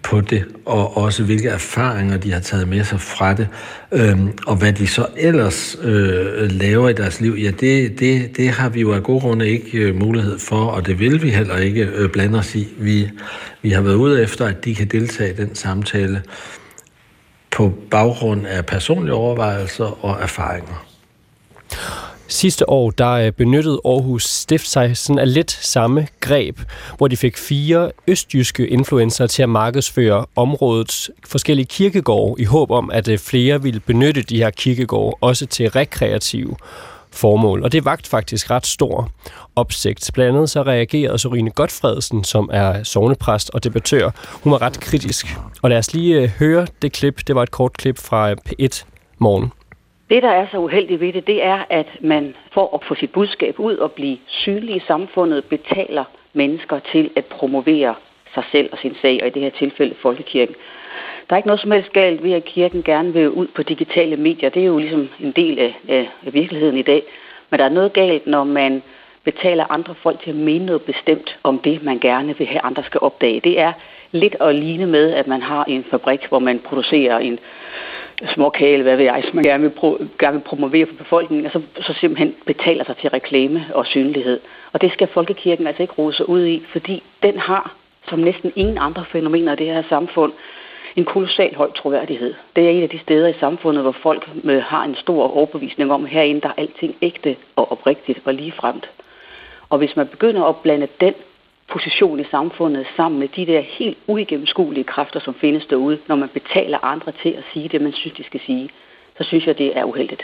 [0.04, 3.48] på det, og også hvilke erfaringer de har taget med sig fra det,
[3.92, 8.50] øhm, og hvad de så ellers øh, laver i deres liv, ja, det, det, det
[8.50, 11.58] har vi jo af gode grunde ikke øh, mulighed for, og det vil vi heller
[11.58, 12.68] ikke øh, blande os i.
[12.78, 13.10] Vi,
[13.62, 16.22] vi har været ude efter, at de kan deltage i den samtale
[17.52, 20.85] på baggrund af personlige overvejelser og erfaringer.
[22.36, 26.60] Sidste år, der øh, benyttede Aarhus Stift sig sådan af lidt samme greb,
[26.98, 32.92] hvor de fik fire østjyske influencer til at markedsføre områdets forskellige kirkegårde, i håb om,
[32.92, 36.56] at øh, flere ville benytte de her kirkegårde også til rekreative
[37.12, 37.64] formål.
[37.64, 39.12] Og det vagt faktisk ret stor
[39.56, 40.10] opsigt.
[40.14, 44.10] Blandt andet så reagerede Sorine Godfredsen, som er sovnepræst og debattør.
[44.44, 45.38] Hun var ret kritisk.
[45.62, 47.28] Og lad os lige øh, høre det klip.
[47.28, 48.84] Det var et kort klip fra P1
[49.20, 49.52] morgen.
[50.10, 53.12] Det, der er så uheldigt ved det, det er, at man for at få sit
[53.12, 57.96] budskab ud og blive synlig i samfundet, betaler mennesker til at promovere
[58.34, 60.56] sig selv og sin sag, og i det her tilfælde Folkekirken.
[61.30, 64.18] Der er ikke noget som helst galt ved, at kirken gerne vil ud på digitale
[64.18, 64.50] medier.
[64.50, 67.04] Det er jo ligesom en del af, af virkeligheden i dag.
[67.50, 68.84] Men der er noget galt, når man
[69.26, 72.84] betaler andre folk til at mene noget bestemt om det, man gerne vil have, andre
[72.84, 73.40] skal opdage.
[73.40, 73.74] Det er
[74.12, 77.40] lidt at ligne med, at man har en fabrik, hvor man producerer en
[78.34, 81.52] småkage, hvad ved jeg, som man gerne vil, pro- gerne vil promovere for befolkningen, og
[81.52, 84.40] så, så simpelthen betaler sig til reklame og synlighed.
[84.74, 87.76] Og det skal folkekirken altså ikke rose ud i, fordi den har,
[88.10, 90.34] som næsten ingen andre fænomener i det her samfund,
[90.96, 92.34] en kolossal høj troværdighed.
[92.56, 95.92] Det er et af de steder i samfundet, hvor folk med, har en stor overbevisning
[95.92, 98.90] om, at herinde der er alting ægte og oprigtigt og ligefremt.
[99.76, 101.14] Og hvis man begynder at blande den
[101.74, 106.30] position i samfundet sammen med de der helt uigennemskuelige kræfter, som findes derude, når man
[106.34, 108.70] betaler andre til at sige det, man synes, de skal sige,
[109.18, 110.24] så synes jeg, det er uheldigt.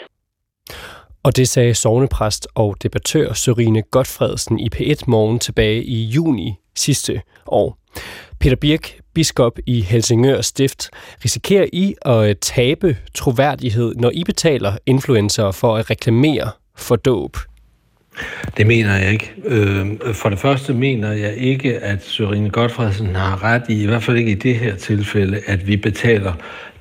[1.24, 7.22] Og det sagde sovnepræst og debattør Sørine Godfredsen i P1 Morgen tilbage i juni sidste
[7.48, 7.78] år.
[8.40, 10.90] Peter Birk, biskop i Helsingør Stift,
[11.26, 17.38] risikerer I at tabe troværdighed, når I betaler influencer for at reklamere for dåb?
[18.58, 19.34] Det mener jeg ikke.
[19.46, 24.04] Øh, for det første mener jeg ikke, at Sørine Godfredsen har ret i, i hvert
[24.04, 26.34] fald ikke i det her tilfælde, at vi betaler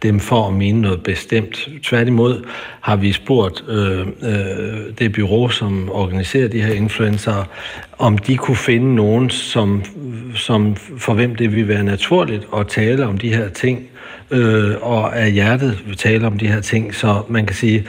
[0.03, 1.69] dem for at mene noget bestemt.
[1.83, 2.45] Tværtimod
[2.81, 7.45] har vi spurgt øh, øh, det bureau, som organiserer de her influencer,
[7.99, 9.85] om de kunne finde nogen, som,
[10.35, 13.89] som for hvem det ville være naturligt at tale om de her ting,
[14.31, 16.95] øh, og af hjertet tale om de her ting.
[16.95, 17.87] Så man kan sige,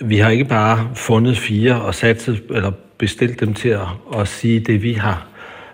[0.00, 4.60] vi har ikke bare fundet fire og sat eller bestilt dem til at, at sige
[4.60, 5.26] det, vi har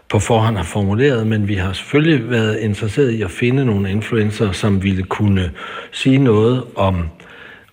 [0.09, 4.53] på forhånd har formuleret, men vi har selvfølgelig været interesseret i at finde nogle influencer,
[4.53, 5.51] som ville kunne
[5.93, 7.09] sige noget om,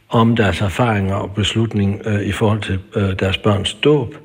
[0.10, 4.16] om deres erfaringer og beslutning øh, i forhold til øh, deres børns dåb.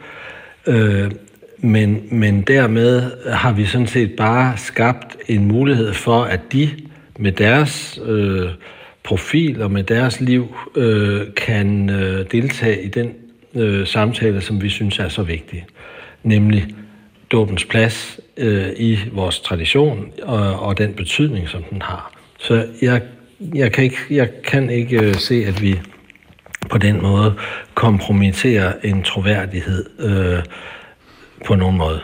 [0.67, 1.11] Øh,
[1.59, 6.71] men, men dermed har vi sådan set bare skabt en mulighed for, at de
[7.19, 8.51] med deres øh,
[9.07, 13.15] profil og med deres liv øh, kan øh, deltage i den
[13.55, 15.67] øh, samtale, som vi synes er så vigtig,
[16.23, 16.67] nemlig
[17.31, 22.13] dåbens plads øh, i vores tradition og, og den betydning, som den har.
[22.39, 23.03] Så jeg,
[23.55, 25.81] jeg, kan, ikke, jeg kan ikke øh, se, at vi
[26.71, 27.35] på den måde
[27.75, 30.43] kompromitterer en troværdighed øh,
[31.47, 32.01] på nogen måde.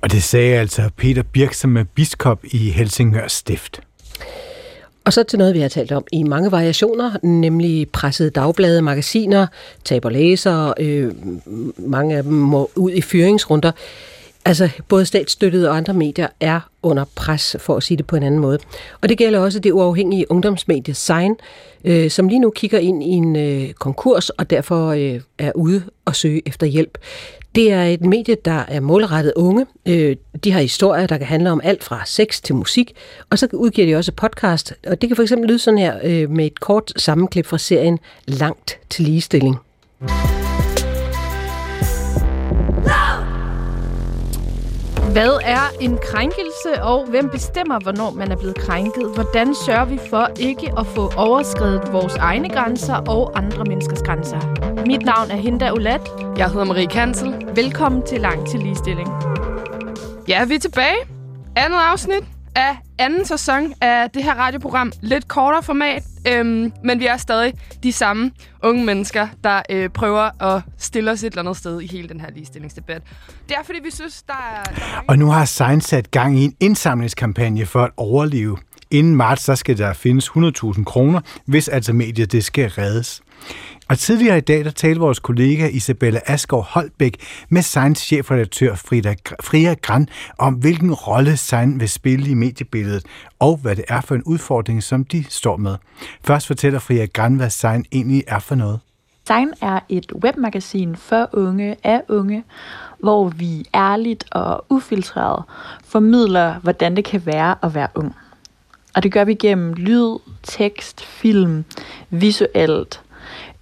[0.00, 3.80] Og det sagde altså Peter Birk, som er biskop i Helsingør Stift.
[5.04, 9.46] Og så til noget, vi har talt om i mange variationer, nemlig pressede dagblade, magasiner,
[9.84, 11.12] taber læser, øh,
[11.76, 13.72] mange af dem må ud i fyringsrunder.
[14.46, 18.22] Altså, både statsstøttede og andre medier er under pres, for at sige det på en
[18.22, 18.58] anden måde.
[19.00, 21.36] Og det gælder også det uafhængige ungdomsmedie Sign,
[21.84, 25.82] øh, som lige nu kigger ind i en øh, konkurs, og derfor øh, er ude
[26.04, 26.98] og søge efter hjælp.
[27.54, 29.66] Det er et medie, der er målrettet unge.
[29.86, 32.92] Øh, de har historier, der kan handle om alt fra sex til musik,
[33.30, 34.74] og så udgiver de også podcast.
[34.86, 37.98] Og det kan for eksempel lyde sådan her øh, med et kort sammenklip fra serien
[38.26, 39.56] Langt til ligestilling.
[45.14, 49.14] Hvad er en krænkelse, og hvem bestemmer, hvornår man er blevet krænket?
[49.14, 54.40] Hvordan sørger vi for ikke at få overskrevet vores egne grænser og andre menneskers grænser?
[54.86, 56.00] Mit navn er Hinda Ulat.
[56.36, 57.34] Jeg hedder Marie Kansel.
[57.54, 59.08] Velkommen til Langt til Ligestilling.
[60.28, 60.98] Ja, vi er tilbage.
[61.56, 64.92] Andet afsnit af anden sæson af det her radioprogram.
[65.00, 68.30] Lidt kortere format, øhm, men vi er stadig de samme
[68.62, 72.20] unge mennesker, der øh, prøver at stille os et eller andet sted i hele den
[72.20, 73.02] her ligestillingsdebat.
[73.48, 74.62] Det er, fordi vi synes, der er...
[74.62, 75.04] Der er.
[75.08, 78.58] Og nu har Science sat gang i en indsamlingskampagne for at overleve.
[78.90, 83.22] Inden marts, så skal der findes 100.000 kroner, hvis altså mediet det skal reddes.
[83.88, 87.16] Og tidligere i dag, der talte vores kollega Isabella Asgaard Holbæk
[87.48, 93.04] med Science chefredaktør Frida, Fria Gran om, hvilken rolle Sein vil spille i mediebilledet,
[93.38, 95.76] og hvad det er for en udfordring, som de står med.
[96.24, 98.80] Først fortæller Fria Gran, hvad Sein egentlig er for noget.
[99.26, 102.44] Sein er et webmagasin for unge af unge,
[102.98, 105.44] hvor vi ærligt og ufiltreret
[105.84, 108.14] formidler, hvordan det kan være at være ung.
[108.94, 111.64] Og det gør vi gennem lyd, tekst, film,
[112.10, 113.03] visuelt,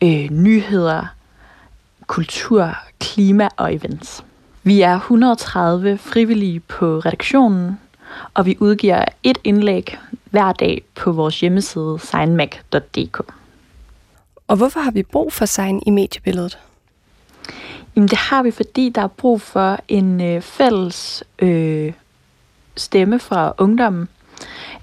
[0.03, 1.07] øh, nyheder,
[2.07, 4.25] kultur, klima og events.
[4.63, 7.81] Vi er 130 frivillige på redaktionen,
[8.35, 9.99] og vi udgiver et indlæg
[10.31, 13.21] hver dag på vores hjemmeside signmac.dk.
[14.49, 16.59] Og hvorfor har vi brug for sign i mediebilledet?
[17.97, 21.93] Jamen det har vi, fordi der er brug for en øh, fælles øh,
[22.77, 24.09] stemme fra ungdommen,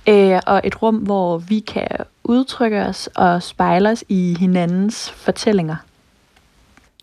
[0.07, 1.87] øh, og et rum, hvor vi kan
[2.29, 5.75] udtrykke os og spejle os i hinandens fortællinger.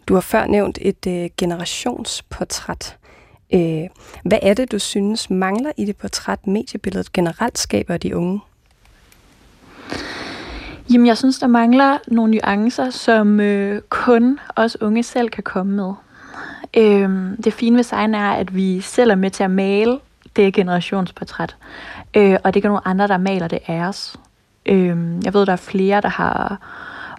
[0.09, 2.97] Du har før nævnt et øh, generationsportræt.
[3.55, 3.85] Øh,
[4.25, 8.41] hvad er det, du synes mangler i det portræt, mediebilledet generelt skaber de unge?
[10.93, 15.73] Jamen, jeg synes, der mangler nogle nuancer, som øh, kun os unge selv kan komme
[15.73, 15.93] med.
[16.77, 19.99] Øh, det fine ved sign er, at vi selv er med til at male
[20.37, 21.57] det generationsportræt.
[22.17, 24.17] Øh, og det er ikke nogen andre, der maler det af os.
[24.67, 26.59] Øh, jeg ved, der er flere, der har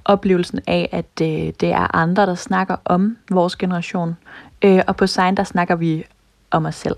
[0.05, 4.17] oplevelsen af, at øh, det er andre, der snakker om vores generation.
[4.61, 6.03] Øh, og på Sign, der snakker vi
[6.51, 6.95] om os selv.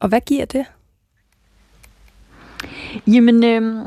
[0.00, 0.66] Og hvad giver det?
[3.06, 3.86] Jamen, øh,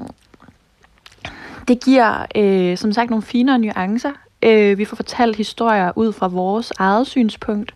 [1.68, 4.12] det giver øh, som sagt nogle finere nuancer.
[4.44, 7.74] Øh, vi får fortalt historier ud fra vores eget synspunkt.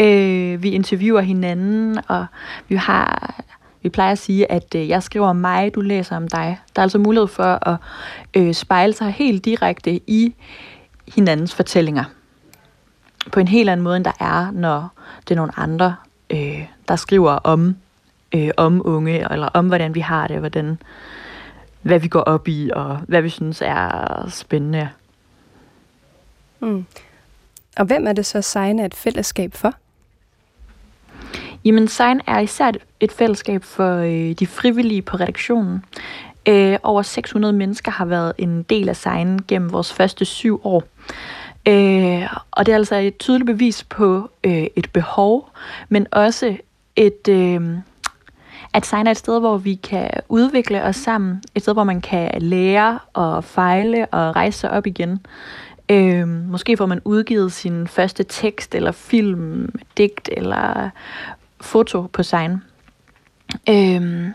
[0.00, 2.26] Øh, vi interviewer hinanden, og
[2.68, 3.34] vi har
[3.82, 6.58] vi plejer at sige, at øh, jeg skriver om mig, du læser om dig.
[6.76, 7.76] Der er altså mulighed for at
[8.34, 10.34] øh, spejle sig helt direkte i
[11.14, 12.04] hinandens fortællinger.
[13.32, 14.88] På en helt anden måde, end der er, når
[15.28, 15.96] det er nogle andre,
[16.30, 17.76] øh, der skriver om,
[18.34, 20.78] øh, om unge, eller om hvordan vi har det, hvordan,
[21.82, 24.88] hvad vi går op i, og hvad vi synes er spændende.
[26.60, 26.86] Mm.
[27.76, 29.74] Og hvem er det så Sign et fællesskab for?
[31.64, 35.84] Jamen, Sign er især et, fællesskab for øh, de frivillige på redaktionen.
[36.48, 40.82] Øh, over 600 mennesker har været en del af Sign gennem vores første syv år.
[41.68, 45.50] Øh, og det er altså et tydeligt bevis på øh, et behov,
[45.88, 46.56] men også
[46.96, 47.28] et...
[47.28, 47.78] Øh,
[48.74, 51.42] at Sign er et sted, hvor vi kan udvikle os sammen.
[51.54, 55.26] Et sted, hvor man kan lære og fejle og rejse sig op igen.
[55.88, 60.90] Øh, måske får man udgivet sin første tekst, eller film, digt, eller
[61.62, 62.62] foto på sign.
[63.68, 64.28] Øh,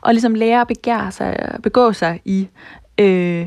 [0.00, 2.48] og ligesom lære at begære sig, begå sig i,
[2.98, 3.46] øh,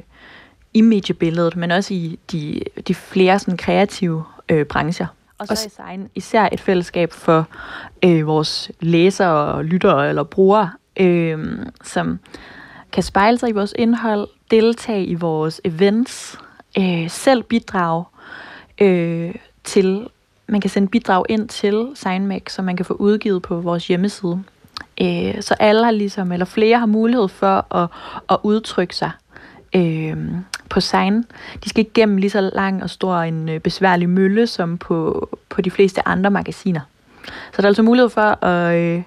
[0.73, 5.07] i mediebilledet, men også i de, de flere sådan, kreative øh, brancher.
[5.37, 7.47] Og så er design især et fællesskab for
[8.05, 12.19] øh, vores læsere og lyttere eller brugere, øh, som
[12.91, 16.37] kan spejle sig i vores indhold, deltage i vores events,
[16.77, 18.05] øh, selv bidrage
[18.81, 20.07] øh, til,
[20.49, 24.43] man kan sende bidrag ind til SignMac, som man kan få udgivet på vores hjemmeside.
[25.01, 27.89] Øh, så alle har ligesom, eller flere har mulighed for at,
[28.29, 29.11] at udtrykke sig
[29.75, 30.17] øh,
[30.69, 31.25] på sign.
[31.63, 35.29] De skal ikke gennem lige så lang og stor en øh, besværlig mølle som på,
[35.49, 36.81] på de fleste andre magasiner.
[37.25, 39.03] Så der er altså mulighed for at, øh,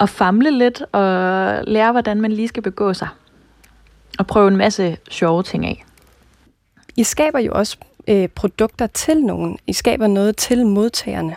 [0.00, 1.04] at famle lidt og
[1.64, 3.08] lære, hvordan man lige skal begå sig.
[4.18, 5.84] Og prøve en masse sjove ting af.
[6.96, 9.58] I skaber jo også øh, produkter til nogen.
[9.66, 11.36] I skaber noget til modtagerne.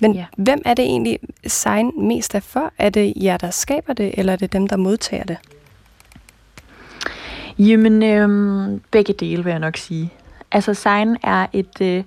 [0.00, 0.24] Men ja.
[0.36, 2.72] hvem er det egentlig, Sign mest er for?
[2.78, 5.36] Er det jer, der skaber det, eller er det dem, der modtager det?
[7.58, 10.12] Jamen, øhm, begge dele vil jeg nok sige.
[10.52, 12.04] Altså, Sign er et, øh,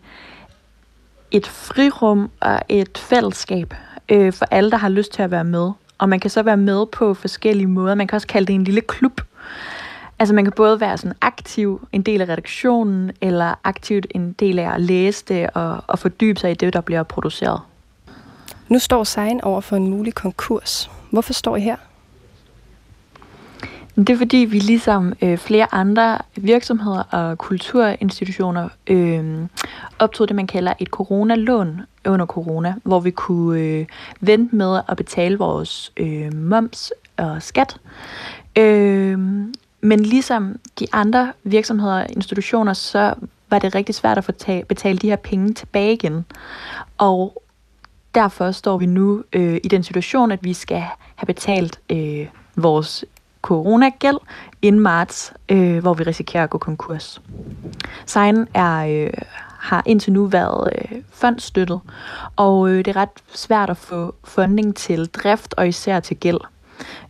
[1.32, 3.74] et frirum og et fællesskab
[4.10, 5.72] øh, for alle, der har lyst til at være med.
[5.98, 7.96] Og man kan så være med på forskellige måder.
[7.96, 9.22] Man kan også kalde det en lille klub.
[10.24, 14.60] Altså man kan både være sådan aktiv, en del af redaktionen, eller aktivt en del
[14.60, 17.62] af at læse det og, og fordybe sig i det, der bliver produceret.
[18.70, 20.92] Nu står Sein over for en mulig konkurs.
[21.12, 21.76] Hvorfor står I her?
[23.96, 29.46] Det er fordi, vi ligesom øh, flere andre virksomheder og kulturinstitutioner øh,
[30.00, 33.86] optog det, man kalder et coronalån under corona, hvor vi kunne øh,
[34.20, 37.78] vente med at betale vores øh, moms og skat.
[38.58, 39.18] Øh,
[39.84, 43.14] men ligesom de andre virksomheder og institutioner, så
[43.50, 46.26] var det rigtig svært at få tage, betale de her penge tilbage igen.
[46.98, 47.44] Og
[48.16, 50.84] derfor står vi nu øh, i den situation, at vi skal
[51.16, 53.06] have betalt øh, vores
[53.42, 54.18] coronagæld
[54.62, 57.22] inden marts, øh, hvor vi risikerer at gå konkurs.
[58.06, 59.14] Sign er, øh,
[59.60, 61.80] har indtil nu været øh, fondstøttet,
[62.36, 66.40] og øh, det er ret svært at få funding til drift og især til gæld.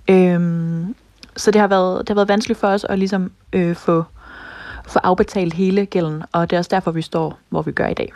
[0.09, 0.95] Øhm,
[1.35, 4.03] så det har, været, det har været vanskeligt for os at ligesom, øh, få,
[4.87, 7.93] få afbetalt hele gælden, og det er også derfor, vi står, hvor vi gør i
[7.93, 8.13] dag.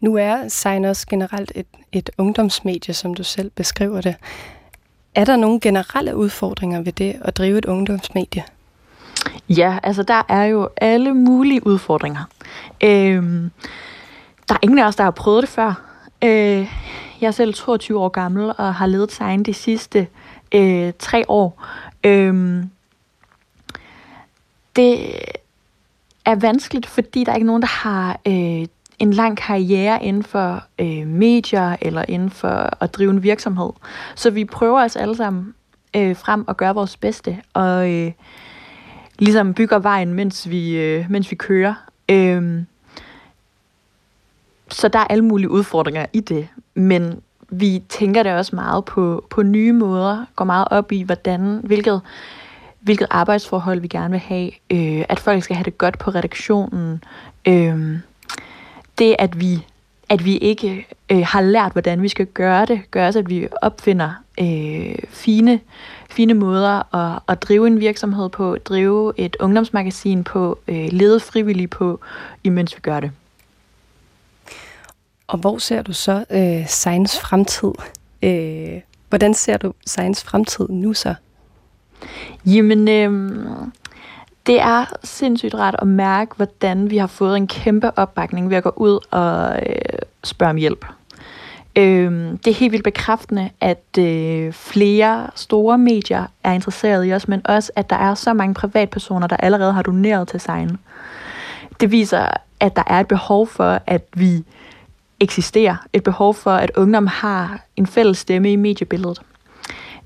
[0.00, 4.14] Nu er Sign også generelt et, et ungdomsmedie, som du selv beskriver det.
[5.14, 8.44] Er der nogle generelle udfordringer ved det at drive et ungdomsmedie?
[9.48, 12.24] Ja, altså der er jo alle mulige udfordringer.
[12.84, 13.50] Øhm,
[14.48, 15.82] der er ingen af os, der har prøvet det før.
[16.24, 16.72] Øh,
[17.20, 20.06] jeg er selv 22 år gammel og har ledet Sign de sidste
[20.54, 21.66] øh, tre år.
[22.04, 22.70] Øhm,
[24.76, 25.14] det
[26.24, 28.66] er vanskeligt, fordi der er ikke nogen, der har øh,
[28.98, 33.70] en lang karriere inden for øh, medier eller inden for at drive en virksomhed.
[34.14, 35.54] Så vi prøver os alle sammen
[35.96, 38.12] øh, frem og gør vores bedste, og øh,
[39.18, 41.74] ligesom bygger vejen, mens vi, øh, mens vi kører.
[42.08, 42.62] Øh,
[44.70, 49.24] så der er alle mulige udfordringer i det, men vi tænker det også meget på,
[49.30, 52.00] på nye måder, går meget op i, hvordan, hvilket,
[52.80, 57.04] hvilket arbejdsforhold vi gerne vil have, øh, at folk skal have det godt på redaktionen,
[57.46, 57.98] øh,
[58.98, 59.66] det, at vi,
[60.08, 63.48] at vi ikke øh, har lært, hvordan vi skal gøre det, gør også, at vi
[63.62, 65.60] opfinder øh, fine,
[66.10, 71.70] fine måder at, at drive en virksomhed på, drive et ungdomsmagasin på, øh, lede frivilligt
[71.70, 72.00] på,
[72.44, 73.10] imens vi gør det.
[75.28, 77.72] Og hvor ser du så øh, Science fremtid?
[78.22, 81.14] Øh, hvordan ser du Science fremtid nu så?
[82.46, 83.40] Jamen, øh,
[84.46, 88.62] det er sindssygt rart at mærke, hvordan vi har fået en kæmpe opbakning ved at
[88.62, 90.86] gå ud og øh, spørge om hjælp.
[91.76, 92.12] Øh,
[92.44, 97.40] det er helt vildt bekræftende, at øh, flere store medier er interesseret i os, men
[97.44, 100.78] også, at der er så mange privatpersoner, der allerede har doneret til sign.
[101.80, 102.28] Det viser,
[102.60, 104.44] at der er et behov for, at vi
[105.20, 105.76] eksisterer.
[105.92, 109.22] Et behov for, at ungdom har en fælles stemme i mediebilledet.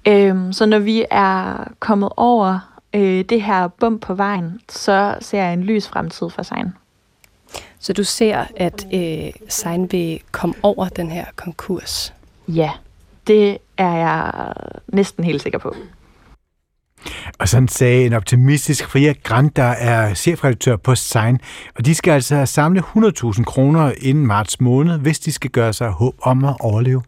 [0.08, 5.42] Øh, så når vi er kommet over øh, det her bump på vejen, så ser
[5.42, 6.72] jeg en lys fremtid for Sein.
[7.78, 12.14] Så du ser, at øh, Sein vil komme over den her konkurs?
[12.48, 12.70] Ja,
[13.26, 14.52] det er jeg
[14.88, 15.74] næsten helt sikker på.
[17.38, 21.40] Og sådan sagde en optimistisk Fria Grant, der er chefredaktør på Sign.
[21.78, 25.88] Og de skal altså samle 100.000 kroner inden marts måned, hvis de skal gøre sig
[25.88, 27.02] håb om at overleve.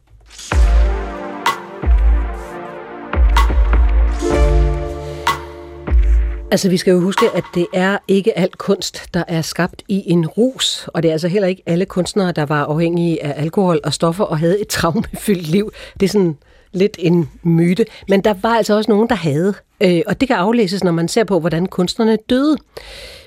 [6.54, 10.02] Altså, vi skal jo huske, at det er ikke alt kunst, der er skabt i
[10.06, 13.80] en rus, og det er altså heller ikke alle kunstnere, der var afhængige af alkohol
[13.84, 15.70] og stoffer og havde et traumefyldt liv.
[16.00, 16.36] Det er sådan
[16.72, 17.84] lidt en myte.
[18.08, 19.54] Men der var altså også nogen, der havde.
[19.84, 22.56] Øh, og det kan aflæses, når man ser på, hvordan kunstnerne døde.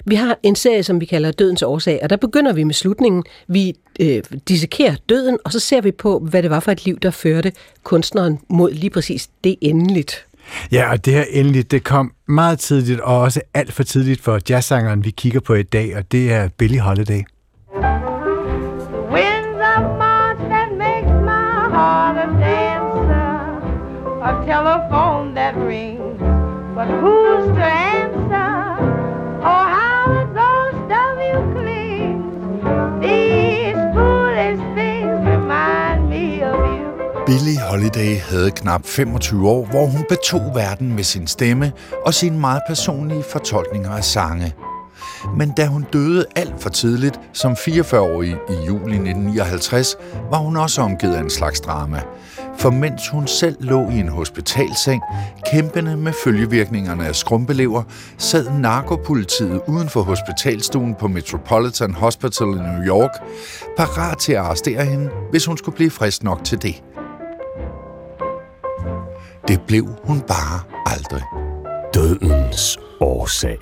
[0.05, 3.23] Vi har en serie, som vi kalder Dødens årsag, og der begynder vi med slutningen.
[3.47, 6.99] Vi øh, dissekerer døden, og så ser vi på, hvad det var for et liv,
[6.99, 7.51] der førte
[7.83, 10.25] kunstneren mod lige præcis det endeligt.
[10.71, 14.39] Ja, og det her endelig, det kom meget tidligt, og også alt for tidligt for
[14.49, 17.23] jazzsangeren, vi kigger på i dag, og det er Billie Holiday.
[19.13, 19.57] Winds
[37.27, 41.71] Billie Holiday havde knap 25 år, hvor hun betog verden med sin stemme
[42.05, 44.53] og sine meget personlige fortolkninger af sange.
[45.37, 49.95] Men da hun døde alt for tidligt, som 44-årig i juli 1959,
[50.31, 52.01] var hun også omgivet af en slags drama.
[52.59, 55.01] For mens hun selv lå i en hospitalseng,
[55.51, 57.83] kæmpende med følgevirkningerne af skrumpelever,
[58.17, 63.11] sad narkopolitiet uden for hospitalstuen på Metropolitan Hospital i New York,
[63.77, 66.83] parat til at arrestere hende, hvis hun skulle blive frisk nok til det.
[69.47, 71.23] Det blev hun bare aldrig.
[71.93, 73.57] Dødens årsag.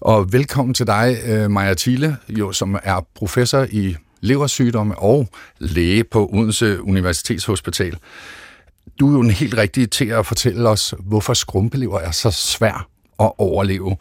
[0.00, 3.96] Og velkommen til dig, øh, Maja Thiele, jo, som er professor i
[4.26, 7.98] leversygdomme og læge på Odense Universitetshospital.
[9.00, 12.88] Du er jo en helt rigtige til at fortælle os, hvorfor skrumpelever er så svær
[13.20, 13.96] at overleve.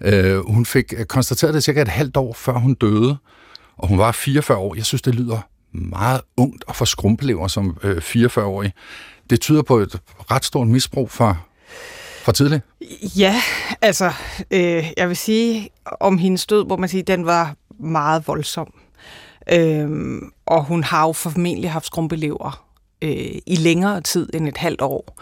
[0.00, 3.16] Øh, hun fik konstateret det cirka et halvt år, før hun døde,
[3.76, 4.74] og hun var 44 år.
[4.74, 5.38] Jeg synes, det lyder
[5.72, 8.72] meget ungt at få skrumpelever som øh, 44-årig.
[9.30, 10.00] Det tyder på et
[10.30, 11.46] ret stort misbrug for
[12.26, 12.62] for tidligt?
[13.16, 13.42] Ja,
[13.82, 14.12] altså,
[14.50, 15.68] øh, jeg vil sige,
[16.00, 18.74] om hendes død, hvor man sige, den var meget voldsom.
[19.52, 22.66] Øhm, og hun har jo formentlig haft skrumpelever
[23.02, 25.20] øh, i længere tid end et halvt år.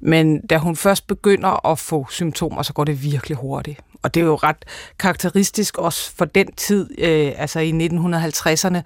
[0.00, 3.80] Men da hun først begynder at få symptomer, så går det virkelig hurtigt.
[4.02, 4.64] Og det er jo ret
[4.98, 8.80] karakteristisk også for den tid, øh, altså i 1950'erne,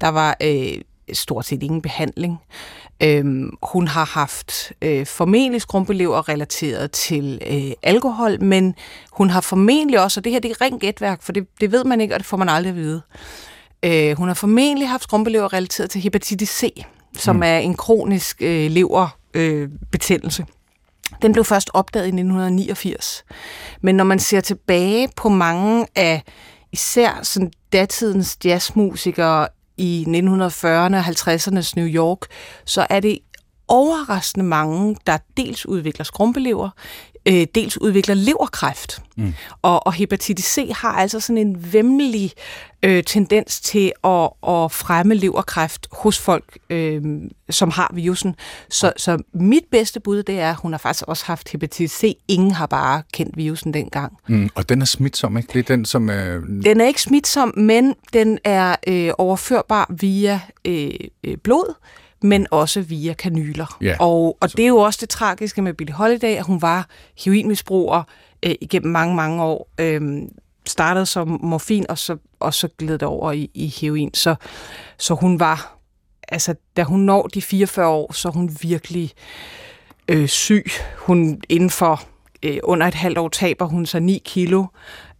[0.00, 0.80] der var øh,
[1.12, 2.38] stort set ingen behandling.
[3.02, 8.74] Øhm, hun har haft øh, formentlig skrumpelever relateret til øh, alkohol, men
[9.12, 11.84] hun har formentlig også, og det her det er rent gætværk, for det, det ved
[11.84, 13.02] man ikke, og det får man aldrig at vide.
[13.14, 13.51] Øh,
[14.16, 16.84] hun har formentlig haft skrumpelever relateret til hepatitis C,
[17.16, 17.42] som mm.
[17.42, 20.42] er en kronisk øh, leverbetændelse.
[20.42, 20.48] Øh,
[21.22, 23.24] Den blev først opdaget i 1989.
[23.80, 26.22] Men når man ser tilbage på mange af
[26.72, 32.18] især sådan datidens jazzmusikere i 1940'erne og 50'ernes New York,
[32.64, 33.18] så er det
[33.68, 36.70] overraskende mange, der dels udvikler skrumpelever,
[37.28, 39.02] øh, dels udvikler leverkræft.
[39.16, 39.34] Mm.
[39.62, 42.32] Og, og hepatitis C har altså sådan en vemmelig
[42.82, 47.02] øh, tendens til at, at fremme leverkræft hos folk, øh,
[47.50, 48.34] som har virusen.
[48.70, 52.16] Så, så mit bedste bud, det er, at hun har faktisk også haft hepatitis C.
[52.28, 54.18] Ingen har bare kendt virusen dengang.
[54.28, 55.48] Mm, og den er smitsom, ikke?
[55.52, 56.10] Det er den, som...
[56.10, 56.42] Øh...
[56.64, 60.90] Den er ikke smitsom, men den er øh, overførbar via øh,
[61.24, 61.74] øh blod,
[62.22, 63.78] men også via kanyler.
[63.80, 63.96] Ja.
[63.98, 66.86] Og, og det er jo også det tragiske med Billie Holiday, at hun var
[67.24, 68.02] heroinmisbruger
[68.42, 69.70] øh, igennem mange, mange år.
[69.80, 70.22] Øh,
[70.66, 74.14] startede som morfin, og så, og så gled det over i, i heroin.
[74.14, 74.34] Så,
[74.98, 75.78] så hun var,
[76.28, 79.12] altså da hun når de 44 år, så hun virkelig
[80.08, 80.66] øh, syg.
[80.98, 82.02] Hun inden for
[82.42, 84.64] øh, under et halvt år taber hun sig 9 kilo.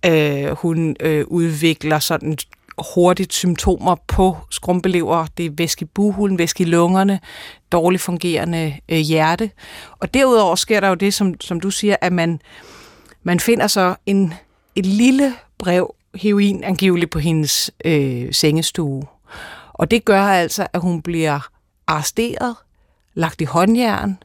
[0.07, 2.39] Øh, hun øh, udvikler sådan
[2.95, 5.27] hurtigt symptomer på skrumpelever.
[5.37, 7.21] Det er væske i buhulen, væske i lungerne,
[7.73, 9.51] dårligt fungerende øh, hjerte.
[9.99, 12.41] Og derudover sker der jo det, som, som du siger, at man,
[13.23, 14.35] man finder så en,
[14.75, 19.03] et lille brev heroin angiveligt på hendes øh, sengestue.
[19.73, 21.49] Og det gør altså, at hun bliver
[21.87, 22.57] arresteret,
[23.15, 24.19] lagt i håndjern,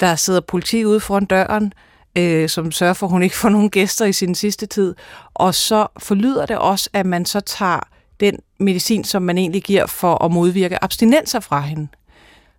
[0.00, 1.72] der sidder politi ude foran døren,
[2.18, 4.94] øh, som sørger for, at hun ikke får nogen gæster i sin sidste tid.
[5.34, 7.80] Og så forlyder det også, at man så tager
[8.20, 11.88] den medicin, som man egentlig giver for at modvirke abstinenser fra hende.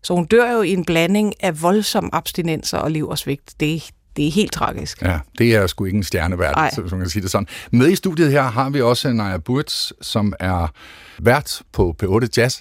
[0.03, 3.59] Så hun dør jo i en blanding af voldsom abstinenser og leversvigt.
[3.59, 5.01] Det, det er helt tragisk.
[5.01, 7.47] Ja, det er sgu ikke en stjerneværd, så man kan sige det sådan.
[7.71, 10.67] Med i studiet her har vi også Naja Burtz, som er
[11.19, 12.59] vært på P8 Jazz.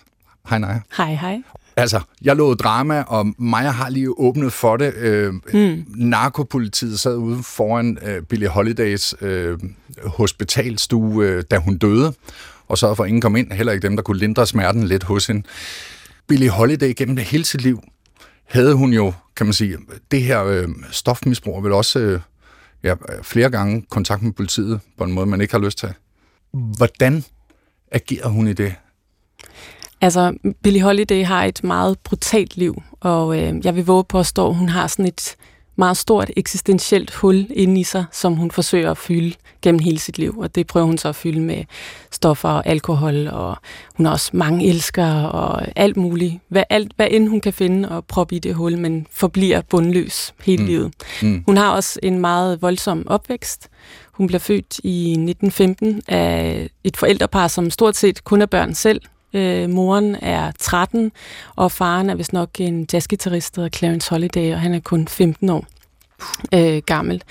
[0.49, 0.81] Hej Naja.
[0.97, 1.43] Hej, hej.
[1.77, 4.95] Altså, jeg lå drama, og Maja har lige åbnet for det.
[4.95, 5.85] Øh, mm.
[5.89, 9.59] Narkopolitiet sad ude foran øh, Billie Holidays øh,
[10.05, 12.15] hospitalstue, øh, da hun døde,
[12.69, 15.27] og så for ingen kom ind, heller ikke dem, der kunne lindre smerten lidt hos
[15.27, 15.43] hende.
[16.29, 17.81] Billie Holiday gennem det hele sit liv
[18.45, 19.79] havde hun jo, kan man sige,
[20.11, 22.21] det her øh, stofmisbrug vel også øh,
[22.83, 25.93] ja, flere gange kontakt med politiet på en måde, man ikke har lyst til.
[26.53, 27.25] Hvordan
[27.93, 28.75] agerer hun i det?
[30.05, 30.33] Altså,
[30.63, 34.53] Billie Holiday har et meget brutalt liv, og øh, jeg vil våge på at stå,
[34.53, 35.37] hun har sådan et
[35.77, 40.19] meget stort eksistentielt hul inde i sig, som hun forsøger at fylde gennem hele sit
[40.19, 41.65] liv, og det prøver hun så at fylde med
[42.11, 43.57] stoffer og alkohol, og
[43.97, 46.35] hun har også mange elskere og alt muligt.
[46.49, 50.35] Hvad, alt, hvad end hun kan finde og proppe i det hul, men forbliver bundløs
[50.45, 50.69] hele mm.
[50.69, 50.93] livet.
[51.23, 51.43] Mm.
[51.47, 53.69] Hun har også en meget voldsom opvækst.
[54.13, 59.01] Hun bliver født i 1915 af et forældrepar, som stort set kun er børn selv.
[59.35, 61.13] Øh, moren er 13,
[61.57, 65.49] og faren er vist nok en jazzgitarrist, der Clarence Holiday, og han er kun 15
[65.49, 65.65] år
[66.55, 67.23] øh, gammel.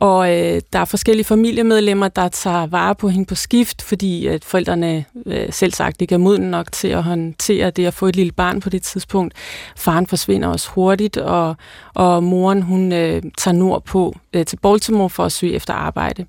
[0.00, 4.44] Og øh, der er forskellige familiemedlemmer, der tager vare på hende på skift, fordi at
[4.44, 8.16] forældrene øh, selv sagt ikke er modne nok til at håndtere det at få et
[8.16, 9.34] lille barn på det tidspunkt.
[9.76, 11.56] Faren forsvinder også hurtigt, og,
[11.94, 16.26] og moren hun øh, tager nordpå øh, til Baltimore for at søge efter arbejde.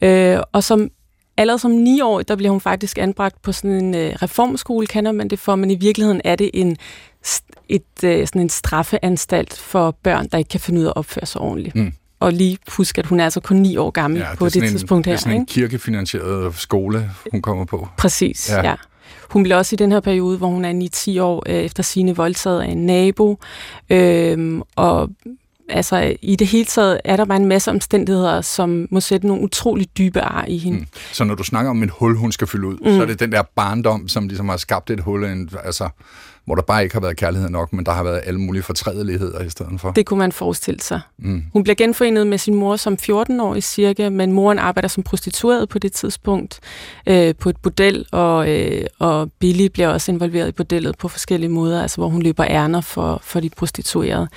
[0.00, 0.90] Øh, og som
[1.38, 5.12] allerede som 9 år, der bliver hun faktisk anbragt på sådan en øh, reformskole, kender
[5.12, 6.76] man det for, men i virkeligheden er det en,
[7.68, 11.26] et, øh, sådan en straffeanstalt for børn, der ikke kan finde ud af at opføre
[11.26, 11.74] sig ordentligt.
[11.74, 11.92] Mm.
[12.20, 14.70] Og lige husk, at hun er altså kun 9 år gammel ja, på det, det
[14.70, 15.16] tidspunkt en, her.
[15.16, 17.88] Det er sådan en kirkefinansieret skole, hun kommer på.
[17.96, 18.68] Præcis, ja.
[18.68, 18.74] ja.
[19.30, 22.16] Hun bliver også i den her periode, hvor hun er 9-10 år øh, efter sine
[22.16, 23.38] voldtaget af en nabo,
[23.90, 25.10] øh, og
[25.68, 29.42] altså i det hele taget er der bare en masse omstændigheder, som må sætte nogle
[29.42, 30.78] utrolig dybe ar i hende.
[30.78, 30.86] Mm.
[31.12, 32.96] Så når du snakker om et hul, hun skal fylde ud, mm.
[32.96, 35.88] så er det den der barndom, som ligesom har skabt et hul, altså
[36.48, 39.40] hvor der bare ikke har været kærlighed nok, men der har været alle mulige fortrædeligheder
[39.44, 39.90] i stedet for.
[39.90, 41.00] Det kunne man forestille sig.
[41.18, 41.42] Mm.
[41.52, 45.78] Hun bliver genforenet med sin mor som 14-årig cirka, men moren arbejder som prostitueret på
[45.78, 46.60] det tidspunkt
[47.06, 51.50] øh, på et bordel, og, øh, og Billy bliver også involveret i bordellet på forskellige
[51.50, 54.28] måder, altså hvor hun løber ærner for, for de prostituerede.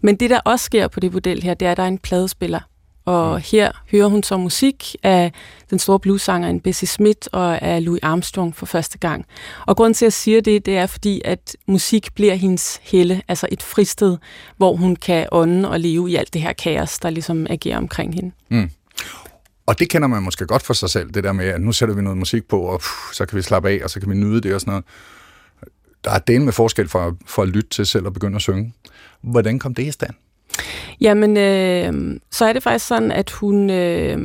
[0.00, 1.98] Men det, der også sker på det bordel her, det er, at der er en
[1.98, 2.60] pladespiller,
[3.04, 3.42] og mm.
[3.44, 5.32] her hører hun så musik af
[5.70, 9.26] den store bluesanger Bessie Smith og af Louis Armstrong for første gang.
[9.66, 13.22] Og grunden til, at jeg siger det, det er fordi, at musik bliver hendes helle,
[13.28, 14.16] altså et fristed,
[14.56, 18.14] hvor hun kan ånde og leve i alt det her kaos, der ligesom agerer omkring
[18.14, 18.32] hende.
[18.48, 18.70] Mm.
[19.66, 21.94] Og det kender man måske godt for sig selv, det der med, at nu sætter
[21.94, 24.14] vi noget musik på, og pff, så kan vi slappe af, og så kan vi
[24.14, 24.84] nyde det og sådan noget.
[26.04, 28.74] Der er del med forskel for, for at lytte til selv og begynde at synge.
[29.20, 30.14] Hvordan kom det i stand?
[31.00, 34.18] Jamen, øh, så er det faktisk sådan, at hun, øh,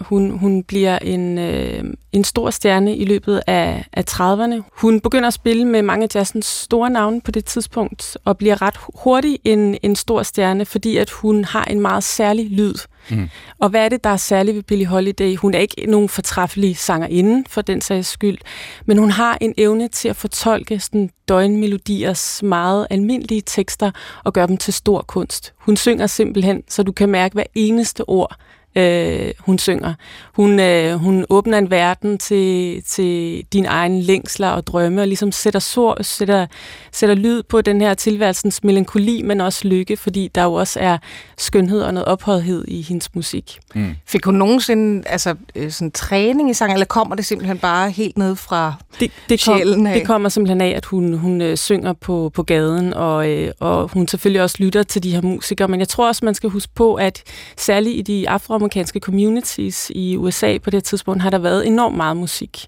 [0.00, 4.62] hun, hun bliver en, øh, en stor stjerne i løbet af, af 30'erne.
[4.72, 8.62] Hun begynder at spille med mange af jazzens store navne på det tidspunkt, og bliver
[8.62, 12.74] ret hurtigt en, en stor stjerne, fordi at hun har en meget særlig lyd.
[13.10, 13.28] Mm.
[13.58, 15.36] Og hvad er det, der er særligt ved Billie Holiday?
[15.36, 18.38] Hun er ikke nogen fortræffelig sangerinde, for den sags skyld,
[18.86, 23.90] men hun har en evne til at fortolke sådan døgnmelodiers meget almindelige tekster
[24.24, 25.52] og gøre dem til stor kunst.
[25.58, 28.36] Hun synger simpelthen, så du kan mærke hver eneste ord,
[28.76, 29.94] øh, hun synger.
[30.34, 35.32] Hun, øh, hun åbner en verden til, til din egen længsler og drømme, og ligesom
[35.32, 36.46] sætter, sor, sætter,
[36.92, 40.98] sætter lyd på den her tilværelsens melankoli, men også lykke, fordi der jo også er
[41.38, 43.58] skønhed og noget ophøjethed i hendes musik.
[43.74, 43.94] Mm.
[44.06, 48.18] Fik hun nogensinde altså, øh, sådan træning i sang, eller kommer det simpelthen bare helt
[48.18, 49.94] ned fra det, det kom, sjælen af?
[49.94, 53.90] Det kommer simpelthen af, at hun, hun øh, synger på, på gaden, og, øh, og
[53.92, 56.72] hun selvfølgelig også lytter til de her musikere, men jeg tror også, man skal huske
[56.74, 57.22] på, at
[57.56, 61.96] særligt i de afro afroamerikanske communities i USA på det tidspunkt, har der været enormt
[61.96, 62.66] meget musik.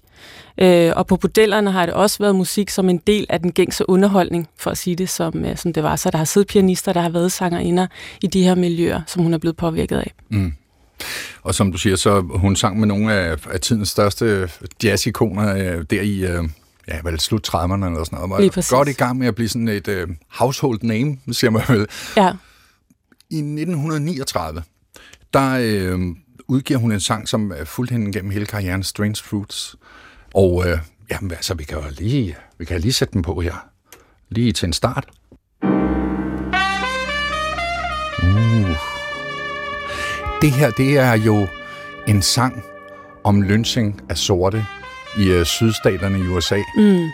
[0.57, 3.89] Øh, og på bordellerne har det også været musik som en del af den gængse
[3.89, 5.95] underholdning, for at sige det som, øh, som det var.
[5.95, 7.87] Så der har siddet pianister, der har været sangerinder
[8.21, 10.13] i de her miljøer, som hun er blevet påvirket af.
[10.29, 10.53] Mm.
[11.43, 14.49] Og som du siger, så hun sang med nogle af, af tidens største
[14.83, 16.25] jazzikoner øh, der i...
[16.25, 16.43] Øh
[16.87, 18.41] ja, vel slut 30'erne eller sådan noget.
[18.41, 18.71] Lige præcis.
[18.71, 21.87] Godt i gang med at blive sådan et øh, household name, siger man vel.
[22.17, 22.33] Ja.
[23.29, 24.63] I 1939,
[25.33, 25.99] der øh,
[26.47, 29.75] udgiver hun en sang, som er fuldt hende gennem hele karrieren, Strange Fruits.
[30.33, 30.77] Og øh,
[31.11, 33.69] jamen, altså, vi kan jo lige, vi kan lige sætte den på her.
[34.29, 35.07] Lige til en start.
[38.23, 38.75] Uh.
[40.41, 41.47] Det her, det er jo
[42.07, 42.63] en sang
[43.23, 44.65] om lynching af sorte
[45.17, 46.57] i øh, sydstaterne i USA.
[46.75, 47.09] Mm.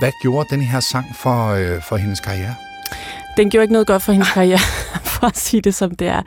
[0.00, 2.54] Hvad gjorde den her sang for, øh, for hendes karriere?
[3.36, 4.58] Den gjorde ikke noget godt for hendes karriere,
[5.14, 6.22] for at sige det som det er.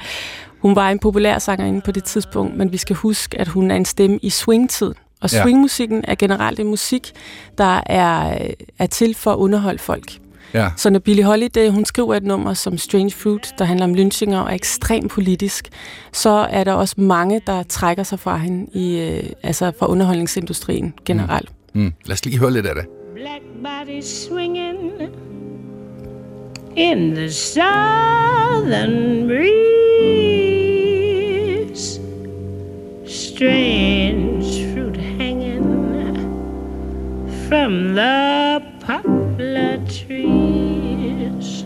[0.60, 3.76] Hun var en populær sangerinde på det tidspunkt, men vi skal huske, at hun er
[3.76, 4.94] en stemme i swingtid.
[5.22, 7.12] Og swingmusikken er generelt en musik,
[7.58, 8.38] der er,
[8.80, 10.12] er til for at underholde folk.
[10.54, 10.70] Ja.
[10.78, 14.40] Så når Billie Holiday hun skriver et nummer som Strange Fruit, der handler om lynchinger
[14.40, 15.70] og er ekstremt politisk,
[16.14, 20.94] så er der også mange, der trækker sig fra hende i, øh, altså fra underholdningsindustrien
[21.06, 21.50] generelt.
[21.74, 21.82] Mm.
[21.82, 21.94] Mm.
[22.06, 22.86] Lad os lige høre lidt af det.
[23.16, 24.92] Black body swinging
[26.76, 30.49] in the southern breeze
[33.06, 35.68] strange fruit hanging
[37.48, 41.66] from the poplar trees.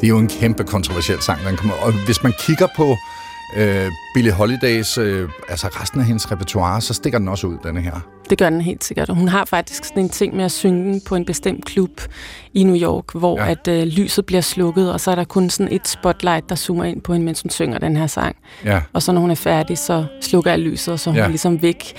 [0.00, 1.74] Det er jo en kæmpe kontroversiel sang, den kommer.
[1.74, 2.96] Og hvis man kigger på
[3.56, 7.80] øh, Billie Holidays, øh, altså resten af hendes repertoire, så stikker den også ud, denne
[7.80, 8.00] her.
[8.30, 9.10] Det gør den helt sikkert.
[9.10, 12.00] Og hun har faktisk sådan en ting med at synge på en bestemt klub
[12.54, 13.50] i New York, hvor ja.
[13.50, 16.84] at øh, lyset bliver slukket, og så er der kun sådan et spotlight, der zoomer
[16.84, 18.36] ind på hende, mens hun synger den her sang.
[18.64, 18.80] Ja.
[18.92, 21.28] Og så når hun er færdig, så slukker jeg lyset, og så er hun ja.
[21.28, 21.92] ligesom væk.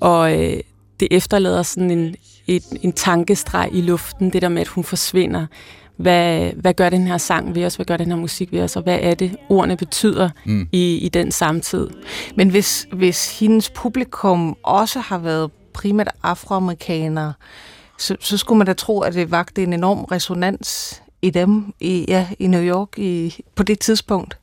[0.00, 0.60] Og øh,
[1.00, 2.14] det efterlader sådan en,
[2.46, 5.46] et, en tankestreg i luften, det der med, at hun forsvinder.
[6.00, 7.74] Hvad, hvad gør den her sang ved os?
[7.76, 8.76] Hvad gør den her musik ved os?
[8.76, 10.68] Og hvad er det, ordene betyder Mm.
[10.72, 11.88] i, i den samtid?
[12.34, 17.32] Men hvis, hvis hendes publikum også har været primært afroamerikanere,
[17.98, 22.04] så, så skulle man da tro, at det vagte en enorm resonans i dem i,
[22.08, 24.38] ja, i New York i, på det tidspunkt.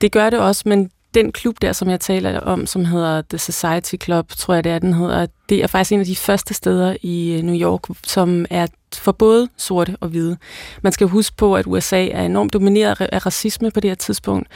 [0.00, 3.38] Det gør det også, men den klub der, som jeg taler om, som hedder The
[3.38, 6.54] Society Club, tror jeg det er, den hedder, det er faktisk en af de første
[6.54, 10.36] steder i øh, New York, som er for både sorte og hvide.
[10.82, 14.48] Man skal huske på, at USA er enormt domineret af racisme på det her tidspunkt,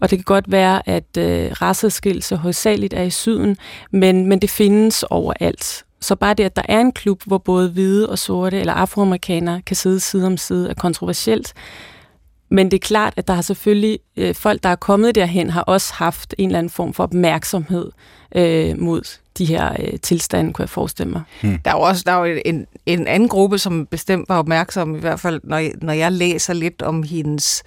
[0.00, 3.56] og det kan godt være, at øh, raceskillelse hovedsageligt er i syden,
[3.90, 5.84] men, men det findes overalt.
[6.00, 9.62] Så bare det, at der er en klub, hvor både hvide og sorte eller afroamerikanere
[9.62, 11.54] kan sidde side om side, er kontroversielt.
[12.50, 15.60] Men det er klart, at der har selvfølgelig øh, folk, der er kommet derhen, har
[15.62, 17.90] også haft en eller anden form for opmærksomhed
[18.34, 21.22] øh, mod de her øh, tilstande, kunne jeg forestille mig.
[21.42, 21.58] Hmm.
[21.64, 24.96] Der er jo også der er jo en, en anden gruppe, som bestemt var opmærksom,
[24.96, 27.62] i hvert fald når, jeg- når jeg læser lidt om hendes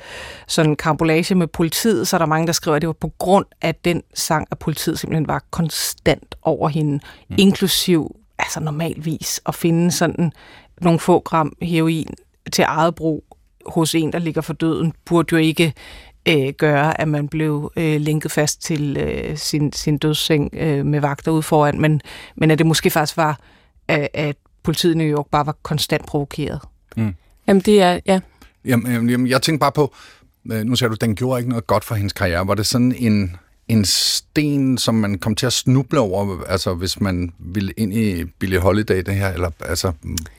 [0.48, 3.46] sådan karambolage med politiet, så er der mange, der skriver, at det var på grund
[3.62, 7.36] af den sang, at politiet simpelthen var konstant over hende, hmm.
[7.40, 10.32] inklusiv altså normalvis at finde sådan
[10.82, 12.08] nogle få gram heroin
[12.54, 13.24] til eget brug
[13.66, 15.74] hos en, der ligger for døden, burde jo ikke
[16.28, 21.00] øh, gøre, at man blev øh, lænket fast til øh, sin, sin dødsseng øh, med
[21.00, 22.02] vagter ude foran, men,
[22.36, 23.40] men at det måske faktisk var,
[23.88, 26.60] at, at politiet i New York bare var konstant provokeret.
[26.98, 27.14] Mm.
[27.48, 28.20] Jamen det er, ja.
[28.66, 29.94] Jamen, jamen, jamen, jeg tænker bare på,
[30.52, 32.48] øh, nu siger du, den gjorde ikke noget godt for hendes karriere.
[32.48, 33.36] Var det sådan en,
[33.68, 38.24] en sten, som man kom til at snuble over, altså hvis man ville ind i
[38.24, 39.92] Billie Holiday, det her, eller altså,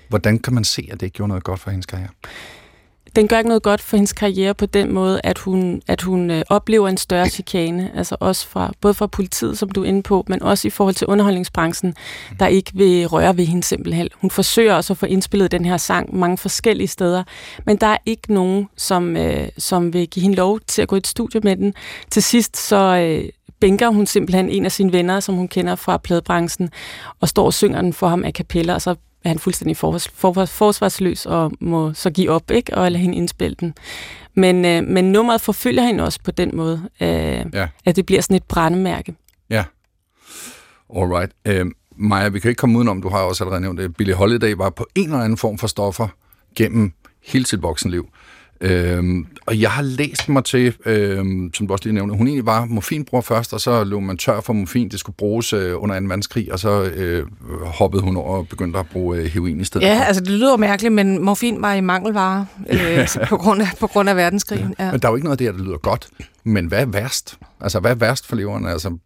[0.09, 2.11] hvordan kan man se, at det ikke gjorde noget godt for hendes karriere?
[3.16, 6.30] Den gør ikke noget godt for hendes karriere på den måde, at hun, at hun
[6.30, 10.02] øh, oplever en større chikane, altså også fra, både fra politiet, som du er inde
[10.02, 11.94] på, men også i forhold til underholdningsbranchen,
[12.38, 14.08] der ikke vil røre ved hende simpelthen.
[14.14, 17.24] Hun forsøger også at få indspillet den her sang mange forskellige steder,
[17.66, 20.96] men der er ikke nogen, som, øh, som vil give hende lov til at gå
[20.96, 21.74] i et studie med den.
[22.10, 22.76] Til sidst så...
[22.76, 23.28] Øh,
[23.60, 26.70] bænker hun simpelthen en af sine venner, som hun kender fra pladebranchen,
[27.20, 28.94] og står og synger den for ham a cappella, og så
[29.25, 32.75] er han fuldstændig forsvars, forsvars, forsvarsløs og må så give op, ikke?
[32.77, 33.75] og lade hende indspille den.
[34.35, 37.09] Men, øh, men nummeret forfølger hende også på den måde, øh,
[37.53, 37.68] Ja.
[37.85, 39.14] at det bliver sådan et brændemærke.
[39.51, 39.64] Ja.
[40.97, 41.33] Alright.
[41.45, 41.66] Øh,
[41.97, 44.70] Maja, vi kan ikke komme udenom, du har også allerede nævnt det, Billie Holiday var
[44.70, 46.09] på en eller anden form for stoffer
[46.57, 46.93] gennem
[47.27, 48.09] hele sit voksenliv.
[48.61, 52.46] Øhm, og jeg har læst mig til, øhm, som du også lige nævnte, hun egentlig
[52.46, 54.88] var morfinbror først, og så lå man tør for morfin.
[54.88, 56.07] Det skulle bruges øh, under 2.
[56.07, 57.26] verdenskrig, og så øh,
[57.64, 59.86] hoppede hun over og begyndte at bruge øh, heroin i stedet.
[59.86, 60.02] Ja, for.
[60.02, 64.09] altså det lyder mærkeligt, men morfin var i mangelvare øh, på, grund af, på grund
[64.09, 64.74] af verdenskrigen.
[64.78, 64.90] Ja.
[64.90, 66.09] Men der er jo ikke noget der, der lyder godt.
[66.44, 67.38] Men hvad er værst?
[67.61, 68.66] Altså, hvad er værst for leveren?
[68.66, 68.96] Altså,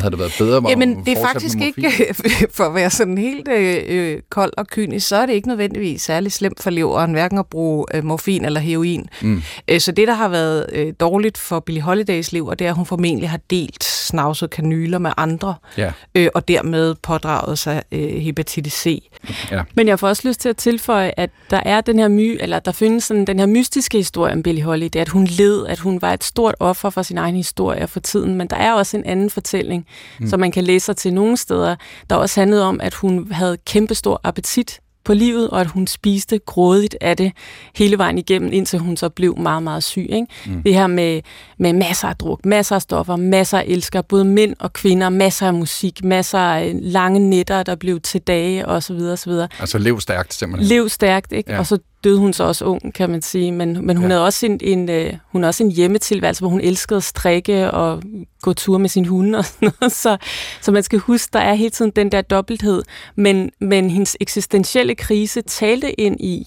[0.00, 0.62] havde det været bedre?
[0.68, 2.14] Jamen, det er faktisk ikke,
[2.56, 6.02] for at være sådan helt øh, øh, kold og kynisk, så er det ikke nødvendigvis
[6.02, 9.08] særlig slemt for leveren, hverken at bruge øh, morfin eller heroin.
[9.22, 9.42] Mm.
[9.68, 12.70] Øh, så det, der har været øh, dårligt for Billie Holidays liv, og det er,
[12.70, 15.92] at hun formentlig har delt snavset kanyler med andre, Ja.
[16.14, 19.02] øh, og dermed pådraget sig øh, hepatitis C.
[19.50, 19.62] Ja.
[19.74, 22.58] Men jeg får også lyst til at tilføje, at der er den her my, eller
[22.58, 26.02] der findes sådan den her mystiske historie om Billie Holiday, at hun led, at hun
[26.02, 29.04] var et stort offer for sin egen historie for tiden, men der er også en
[29.04, 29.86] anden fortælling,
[30.20, 30.28] Mm.
[30.28, 31.76] som man kan læse sig til nogle steder,
[32.10, 36.38] der også handlede om, at hun havde kæmpestor appetit på livet, og at hun spiste
[36.38, 37.32] grådigt af det
[37.74, 40.06] hele vejen igennem, indtil hun så blev meget, meget syg.
[40.10, 40.26] Ikke?
[40.46, 40.62] Mm.
[40.62, 41.20] Det her med,
[41.58, 45.46] med masser af druk, masser af stoffer, masser af elsker, både mænd og kvinder, masser
[45.46, 49.30] af musik, masser af lange nætter, der blev til dage, og så videre, og så
[49.30, 49.48] videre.
[49.60, 50.68] Altså, lev stærkt, simpelthen.
[50.68, 51.52] Lev stærkt, ikke?
[51.52, 51.58] Ja.
[51.58, 51.78] Og så
[52.08, 53.52] døde hun så også ung, kan man sige.
[53.52, 54.10] Men, men hun, Ja.
[54.12, 57.70] havde også en, en, øh, hun havde også en hjemmetilværelse, hvor hun elskede at strikke
[57.70, 58.02] og
[58.42, 59.92] gå tur med sin hunde og sådan noget.
[59.92, 60.16] Så,
[60.60, 62.82] så man skal huske, der er hele tiden den der dobbelthed.
[63.16, 66.46] Men, men hendes eksistentielle krise talte ind i,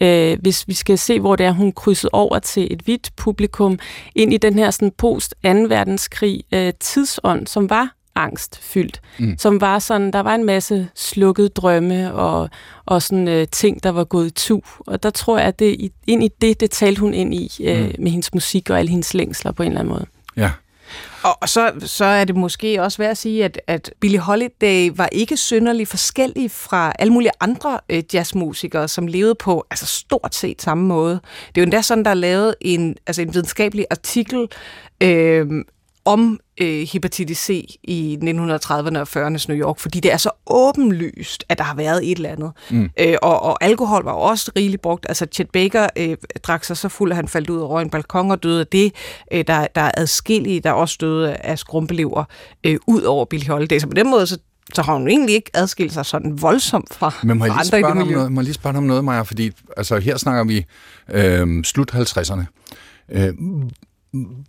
[0.00, 3.78] øh, hvis vi skal se, hvor det er, hun krydsede over til et hvidt publikum,
[4.14, 5.48] ind i den her sådan post 2.
[5.50, 9.34] verdenskrig øh, tidsånd, som var angstfyldt, Mm.
[9.38, 12.50] som var sådan, der var en masse slukkede drømme og,
[12.86, 14.60] og sådan øh, ting, der var gået i tu.
[14.78, 17.80] Og der tror jeg, at det, ind i det, det talte hun ind i øh,
[17.84, 17.92] Mm.
[17.98, 20.06] med hendes musik og alle hendes længsler på en eller anden måde.
[20.36, 20.50] Ja.
[21.22, 24.90] Og og så, så er det måske også værd at sige, at, at Billie Holiday
[24.96, 30.34] var ikke synderlig forskellig fra alle mulige andre øh, jazzmusikere, som levede på altså stort
[30.34, 31.12] set samme måde.
[31.48, 34.46] Det er jo endda sådan, der er lavet en, altså en videnskabelig artikel
[35.02, 35.46] øh,
[36.04, 41.44] om øh, hepatitis C i 1930'erne og 40'ernes New York, fordi det er så åbenlyst,
[41.48, 42.52] at der har været et eller andet.
[42.70, 42.90] Mm.
[43.00, 45.06] Øh, og, og alkohol var også rigeligt brugt.
[45.08, 48.30] Altså Chet Baker øh, drak sig så fuld, at han faldt ud over en balkon
[48.30, 48.94] og døde af det.
[49.32, 52.24] Øh, der, der er adskillige, der også døde af skrumpelever,
[52.64, 53.78] øh, ud over Billie Holiday.
[53.78, 54.38] Så på den måde, så,
[54.74, 57.78] så har hun egentlig ikke adskilt sig sådan voldsomt fra, Men må jeg, lige andre
[57.78, 58.14] i spørge om miljø.
[58.14, 59.22] noget, må jeg lige spørge om noget, Maja?
[59.22, 60.64] Fordi altså, her snakker vi
[61.10, 62.44] øh, slut 50'erne.
[63.12, 63.34] Øh,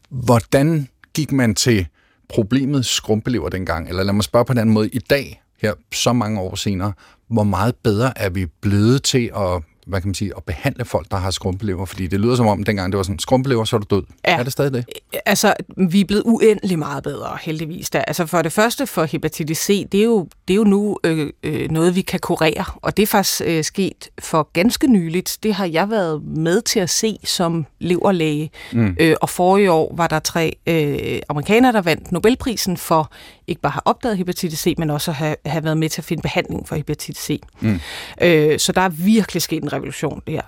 [0.10, 1.88] hvordan gik man til
[2.30, 3.90] problemet skrumpelever dengang?
[3.90, 4.90] Eller lad mig spørge på en anden måde.
[4.90, 6.94] I dag, her så mange år senere,
[7.28, 11.12] hvor meget bedre er vi blevet til at hvad kan man sige, at behandle folk,
[11.12, 11.86] der har skrumpelever?
[11.86, 14.04] Fordi det lyder som om, dengang det var sådan, skrumpelever, så er du død.
[14.28, 14.38] Ja.
[14.40, 14.86] Er det stadig det?
[15.26, 15.54] Altså,
[15.90, 17.90] vi er blevet uendelig meget bedre, heldigvis.
[17.90, 18.04] Da.
[18.08, 21.30] Altså, for det første for hepatitis C, det er jo, det er jo nu øh,
[21.44, 25.38] øh, noget, vi kan kurere, og det er faktisk øh, sket for ganske nyligt.
[25.44, 28.52] Det har jeg været med til at se som leverlæge.
[28.74, 28.96] Mm.
[29.00, 33.12] Øh, og forrige år var der tre øh, amerikanere, der vandt Nobelprisen for
[33.48, 36.22] ikke bare have opdaget hepatitis C, men også have, have været med til at finde
[36.22, 37.42] behandling for hepatitis C.
[37.60, 37.80] Mm.
[38.22, 40.42] Øh, så der er virkelig sket en revolution der.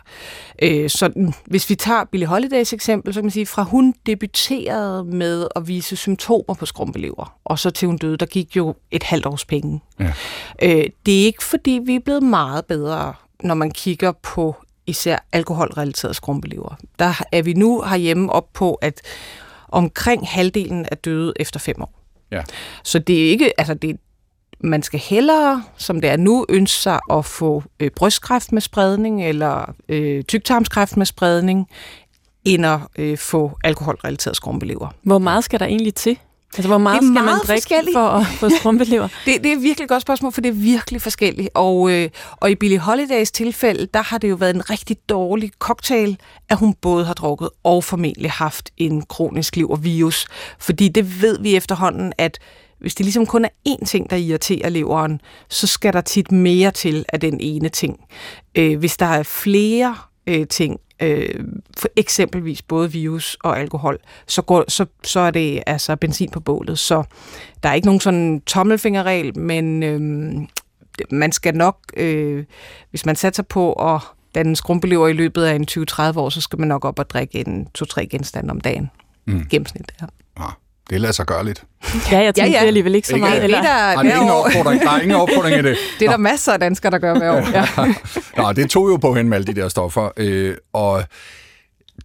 [0.62, 3.94] Øh, så den- hvis vi tager Billie Holidays eksempel, så kan man sige, fra hun
[4.06, 8.76] debuterede med at vise symptomer på skrumpelever, og så til hun døde, der gik jo
[8.92, 9.82] et halvt års penge.
[10.00, 10.14] Ja.
[10.62, 14.56] Øh, det er ikke fordi, vi er blevet meget bedre, når man kigger på
[14.88, 16.76] især alkoholrelateret skrumpelever.
[17.00, 19.02] Der er vi nu herhjemme op på, at
[19.70, 22.02] omkring halvdelen er døde efter fem år.
[22.36, 22.44] Ja.
[22.84, 23.98] Så det er ikke, altså det,
[24.60, 29.26] man skal hellere, som det er nu, ønske sig at få øh, brystkræft med spredning
[29.26, 31.68] eller øh, tyktarmskræft med spredning,
[32.46, 34.88] end at øh, få alkoholrelateret skrumpelever.
[35.04, 36.20] Hvor meget skal der egentlig til?
[36.58, 39.08] Altså, hvor meget Det er skal man meget drikke for at få skrumpelever?
[39.26, 41.50] Det, det er virkelig et godt spørgsmål, for det er virkelig forskelligt.
[41.54, 45.52] Og, øh, og i Billie Holidays tilfælde, der har det jo været en rigtig dårlig
[45.60, 46.18] cocktail,
[46.50, 50.28] at hun både har drukket og formentlig haft en kronisk levervirus.
[50.60, 52.40] Fordi det ved vi efterhånden, at
[52.80, 56.72] hvis det ligesom kun er én ting, der irriterer leveren, så skal der tit mere
[56.72, 58.00] til af den ene ting.
[58.56, 59.96] Øh, hvis der er flere
[60.28, 61.46] øh, ting, øh,
[61.78, 66.40] for eksempelvis både virus og alkohol, så, går, så, så er det altså benzin på
[66.40, 66.80] bålet.
[66.80, 67.04] Så
[67.64, 70.02] der er ikke nogen sådan tommelfingerregel, men øh,
[71.12, 72.46] man skal nok, øh,
[72.90, 74.02] hvis man satser på at
[74.36, 77.48] danne skrumpelever i løbet af en 20-30 år, så skal man nok op og drikke
[77.48, 78.90] en 2-3 genstande om dagen.
[79.26, 79.46] Mm.
[79.50, 80.06] Gennemsnit, ja.
[80.90, 81.64] Det lader sig gøre lidt.
[82.12, 82.68] Ja, jeg tænkte Ja, ja.
[82.68, 83.36] alligevel ikke så Ikke- meget.
[83.36, 83.62] Det er Eller...
[83.62, 85.78] der, Ej, der er ingen opfordring, der er ingen opfordring i det.
[86.00, 87.50] Det er der masser af danskere, der gør hver år.
[87.88, 87.94] Ja.
[88.44, 91.04] Nå, det tog jo på hende med alle de der stoffer, øh, og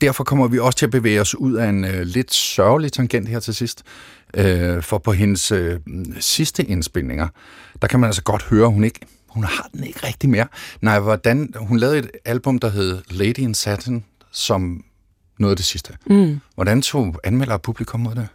[0.01, 3.29] derfor kommer vi også til at bevæge os ud af en øh, lidt sørgelig tangent
[3.29, 3.83] her til sidst.
[4.35, 5.79] Øh, for på hendes øh,
[6.21, 7.29] sidste indspilninger,
[7.83, 10.47] der kan man altså godt høre, at hun ikke hun har den ikke rigtig mere.
[10.81, 14.83] Nej, hvordan, hun lavede et album, der hed Lady in Satin, som
[15.41, 15.93] noget af det sidste.
[16.07, 16.41] Mm.
[16.55, 18.29] Hvordan tog anmelder og publikum mod det?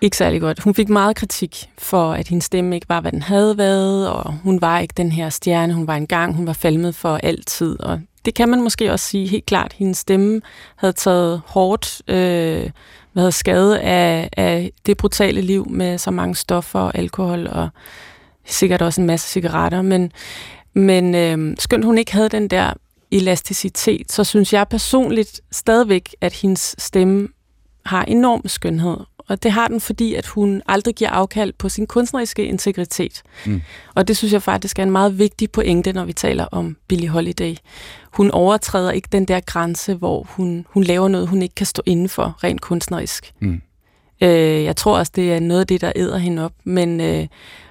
[0.00, 0.62] Ikke særlig godt.
[0.62, 4.32] Hun fik meget kritik for, at hendes stemme ikke var, hvad den havde været, og
[4.32, 8.00] hun var ikke den her stjerne, hun var engang, hun var falmet for altid, og
[8.24, 9.72] det kan man måske også sige helt klart.
[9.72, 10.40] Hendes stemme
[10.76, 12.70] havde taget hårdt øh,
[13.14, 17.68] hedder, skade af, af det brutale liv med så mange stoffer og alkohol, og
[18.46, 20.12] sikkert også en masse cigaretter, men,
[20.74, 22.72] men øh, skønt hun ikke havde den der
[23.14, 27.28] elasticitet, så synes jeg personligt stadigvæk, at hendes stemme
[27.86, 28.96] har enorm skønhed.
[29.28, 33.22] Og det har den, fordi at hun aldrig giver afkald på sin kunstneriske integritet.
[33.46, 33.62] Mm.
[33.94, 37.08] Og det synes jeg faktisk er en meget vigtig pointe, når vi taler om Billie
[37.08, 37.56] Holiday.
[38.12, 41.82] Hun overtræder ikke den der grænse, hvor hun, hun laver noget, hun ikke kan stå
[41.86, 43.32] inden for rent kunstnerisk.
[43.40, 43.60] Mm.
[44.20, 46.52] Øh, jeg tror også, det er noget af det, der æder hende op.
[46.64, 47.26] Men, øh,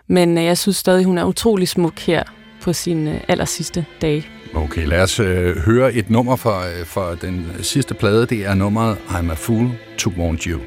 [0.07, 2.23] men jeg synes stadig, hun er utrolig smuk her
[2.61, 4.25] på sine øh, aller sidste dage.
[4.55, 8.25] Okay, lad os øh, høre et nummer fra, øh, fra den sidste plade.
[8.25, 10.59] Det er nummeret I'm a Fool to Want You.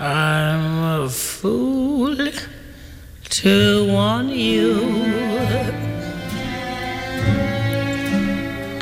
[0.00, 2.16] I'm a fool
[3.28, 4.80] to want you.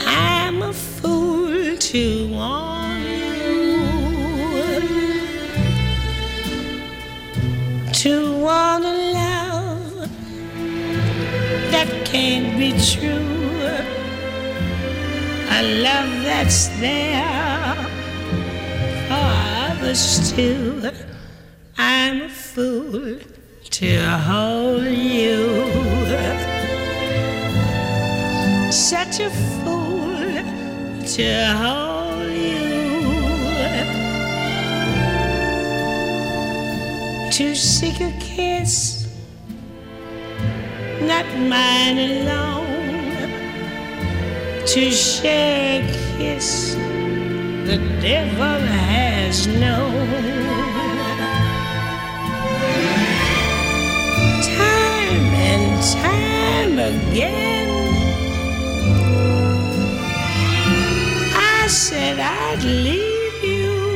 [0.06, 3.78] I'm a fool to want you.
[7.92, 9.07] To want a
[11.88, 13.38] that can't be true.
[15.50, 17.74] A love that's there
[19.08, 19.30] for
[19.70, 20.90] others too.
[21.76, 23.18] I'm a fool
[23.70, 25.64] to hold you.
[28.70, 30.16] Such a fool
[31.16, 32.58] to hold you.
[37.32, 38.97] To seek a kiss,
[41.00, 42.66] not mine alone.
[44.66, 45.86] To share a
[46.18, 46.74] kiss
[47.68, 50.08] the devil has known.
[54.42, 57.68] Time and time again,
[61.34, 63.88] I said I'd leave you.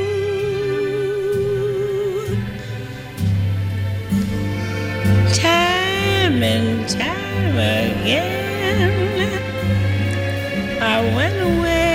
[6.32, 9.28] Time and time again,
[10.80, 11.91] I went away.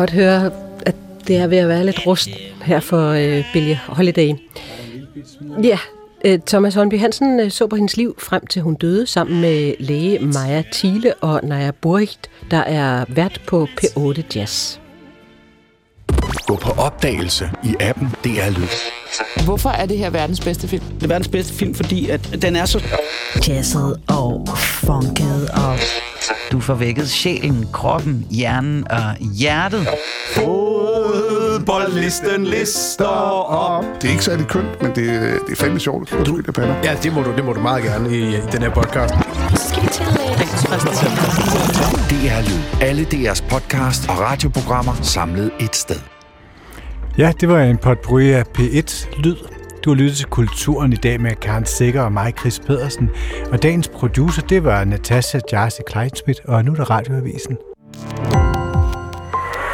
[0.00, 0.50] Godt høre,
[0.86, 0.94] at
[1.28, 2.28] det er ved at være lidt rust
[2.64, 4.32] her for øh, Billie Holiday.
[5.62, 5.78] Ja,
[6.24, 9.74] øh, Thomas Holmby Hansen øh, så på hendes liv frem til hun døde sammen med
[9.78, 14.78] læge Maja Thiele og Naja Burigt, der er vært på P8 Jazz.
[16.46, 18.66] Gå på opdagelse i appen DR Lyd.
[19.44, 20.82] Hvorfor er det her verdens bedste film?
[20.94, 22.82] Det er verdens bedste film, fordi at den er så...
[23.48, 25.78] Jazzet og funket og...
[26.52, 29.88] Du får vækket sjælen, kroppen, hjernen og hjertet.
[30.34, 33.84] Fodboldlisten lister op.
[34.02, 34.96] Det er ikke særlig kønt, men det,
[35.46, 36.14] det er fandme sjovt.
[36.26, 36.74] Du, det pander.
[36.84, 39.14] Ja, det må, du, det må du meget gerne i, i den her podcast.
[39.68, 40.04] Skal vi til
[42.20, 42.82] DR Lyd.
[42.88, 46.00] Alle DR's podcast og radioprogrammer samlet et sted.
[47.18, 49.36] Ja, det var en potpourri af P1 Lyd.
[49.84, 53.10] Du har lyttet til Kulturen i dag med Karen Sikker og mig, Chris Pedersen.
[53.52, 57.56] Og dagens producer, det var Natasha Jarsi Kleinsmith, og nu er der Radioavisen.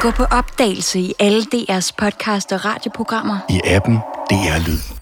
[0.01, 3.39] Gå på opdagelse i alle DR's podcast og radioprogrammer.
[3.51, 3.99] I appen
[4.31, 4.96] DR Lyd.